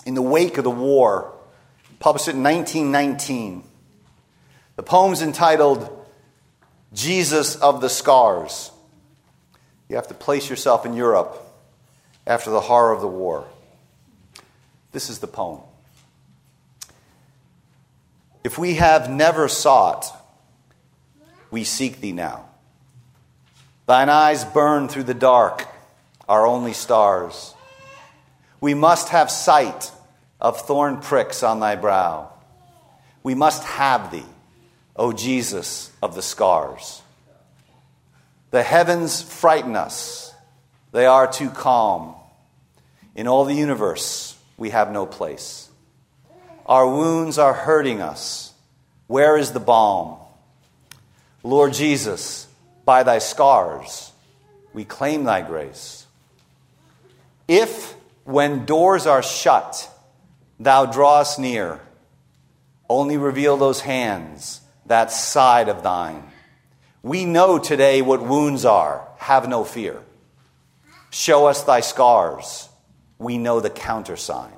in 0.06 0.14
the 0.14 0.22
wake 0.22 0.56
of 0.56 0.64
the 0.64 0.70
war. 0.70 1.30
Published 1.98 2.28
it 2.28 2.36
in 2.36 2.42
1919. 2.42 3.62
The 4.76 4.82
poem's 4.82 5.20
entitled 5.20 5.90
Jesus 6.94 7.56
of 7.56 7.82
the 7.82 7.90
Scars. 7.90 8.70
You 9.90 9.96
have 9.96 10.08
to 10.08 10.14
place 10.14 10.48
yourself 10.48 10.86
in 10.86 10.94
Europe 10.94 11.36
after 12.26 12.48
the 12.50 12.62
horror 12.62 12.92
of 12.92 13.02
the 13.02 13.08
war. 13.08 13.46
This 14.92 15.10
is 15.10 15.18
the 15.20 15.26
poem. 15.26 15.60
If 18.42 18.58
we 18.58 18.74
have 18.74 19.10
never 19.10 19.48
sought, 19.48 20.06
we 21.50 21.64
seek 21.64 22.00
thee 22.00 22.12
now. 22.12 22.46
Thine 23.86 24.08
eyes 24.08 24.44
burn 24.44 24.88
through 24.88 25.04
the 25.04 25.14
dark 25.14 25.66
our 26.28 26.46
only 26.46 26.72
stars. 26.72 27.54
We 28.60 28.72
must 28.72 29.08
have 29.08 29.30
sight 29.30 29.90
of 30.40 30.60
thorn 30.60 30.98
pricks 30.98 31.42
on 31.42 31.60
thy 31.60 31.76
brow. 31.76 32.30
We 33.22 33.34
must 33.34 33.64
have 33.64 34.10
thee, 34.10 34.24
O 34.96 35.12
Jesus 35.12 35.90
of 36.02 36.14
the 36.14 36.22
scars. 36.22 37.02
The 38.52 38.62
heavens 38.62 39.22
frighten 39.22 39.76
us, 39.76 40.32
they 40.92 41.06
are 41.06 41.30
too 41.30 41.50
calm. 41.50 42.14
In 43.14 43.26
all 43.26 43.44
the 43.44 43.54
universe, 43.54 44.29
we 44.60 44.70
have 44.70 44.92
no 44.92 45.06
place. 45.06 45.68
Our 46.66 46.86
wounds 46.86 47.38
are 47.38 47.54
hurting 47.54 48.00
us. 48.00 48.52
Where 49.08 49.36
is 49.36 49.50
the 49.50 49.58
balm? 49.58 50.18
Lord 51.42 51.72
Jesus, 51.72 52.46
by 52.84 53.02
thy 53.02 53.18
scars, 53.18 54.12
we 54.74 54.84
claim 54.84 55.24
thy 55.24 55.40
grace. 55.40 56.06
If, 57.48 57.94
when 58.24 58.66
doors 58.66 59.06
are 59.06 59.22
shut, 59.22 59.90
thou 60.60 60.84
drawest 60.86 61.38
near, 61.38 61.80
only 62.88 63.16
reveal 63.16 63.56
those 63.56 63.80
hands, 63.80 64.60
that 64.86 65.10
side 65.10 65.68
of 65.70 65.82
thine. 65.82 66.22
We 67.02 67.24
know 67.24 67.58
today 67.58 68.02
what 68.02 68.22
wounds 68.22 68.66
are. 68.66 69.08
Have 69.16 69.48
no 69.48 69.64
fear. 69.64 70.02
Show 71.10 71.46
us 71.46 71.62
thy 71.62 71.80
scars. 71.80 72.69
We 73.20 73.38
know 73.38 73.60
the 73.60 73.70
countersign. 73.70 74.54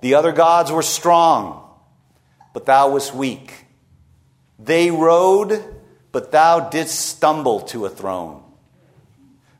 The 0.00 0.14
other 0.14 0.32
gods 0.32 0.72
were 0.72 0.82
strong, 0.82 1.68
but 2.54 2.64
thou 2.64 2.92
wast 2.92 3.14
weak. 3.14 3.66
They 4.58 4.90
rode, 4.90 5.62
but 6.12 6.32
thou 6.32 6.70
didst 6.70 6.98
stumble 6.98 7.60
to 7.62 7.84
a 7.84 7.90
throne. 7.90 8.42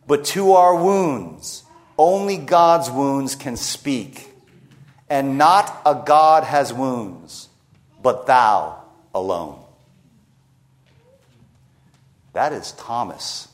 But 0.06 0.24
to 0.26 0.52
our 0.52 0.74
wounds, 0.74 1.64
only 1.98 2.36
God's 2.36 2.90
wounds 2.90 3.34
can 3.34 3.56
speak, 3.56 4.32
and 5.08 5.36
not 5.36 5.82
a 5.84 5.94
God 6.06 6.44
has 6.44 6.72
wounds, 6.72 7.48
but 8.02 8.26
thou 8.26 8.82
alone. 9.14 9.62
That 12.32 12.52
is 12.52 12.72
Thomas 12.72 13.48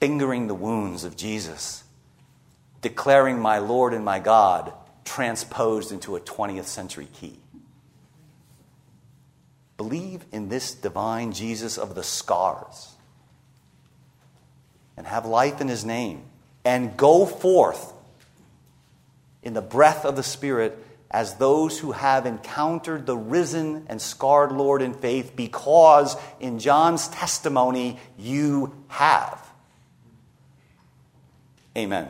fingering 0.00 0.46
the 0.46 0.54
wounds 0.54 1.04
of 1.04 1.16
Jesus, 1.16 1.82
declaring 2.80 3.40
my 3.40 3.58
Lord 3.58 3.94
and 3.94 4.04
my 4.04 4.18
God 4.18 4.72
transposed 5.04 5.92
into 5.92 6.16
a 6.16 6.20
20th 6.20 6.66
century 6.66 7.08
key. 7.14 7.38
Believe 9.76 10.24
in 10.32 10.48
this 10.48 10.74
divine 10.74 11.32
Jesus 11.32 11.78
of 11.78 11.94
the 11.94 12.02
scars 12.02 12.94
and 14.96 15.06
have 15.06 15.24
life 15.24 15.60
in 15.60 15.68
his 15.68 15.84
name 15.84 16.22
and 16.64 16.96
go 16.96 17.24
forth 17.24 17.92
in 19.42 19.54
the 19.54 19.62
breath 19.62 20.04
of 20.04 20.16
the 20.16 20.22
Spirit 20.22 20.84
as 21.10 21.36
those 21.36 21.78
who 21.78 21.92
have 21.92 22.26
encountered 22.26 23.06
the 23.06 23.16
risen 23.16 23.86
and 23.88 24.02
scarred 24.02 24.52
Lord 24.52 24.82
in 24.82 24.92
faith, 24.92 25.32
because 25.34 26.16
in 26.38 26.58
John's 26.58 27.08
testimony, 27.08 27.98
you 28.18 28.74
have. 28.88 29.48
Amen. 31.76 32.08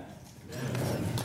Amen. 0.50 1.17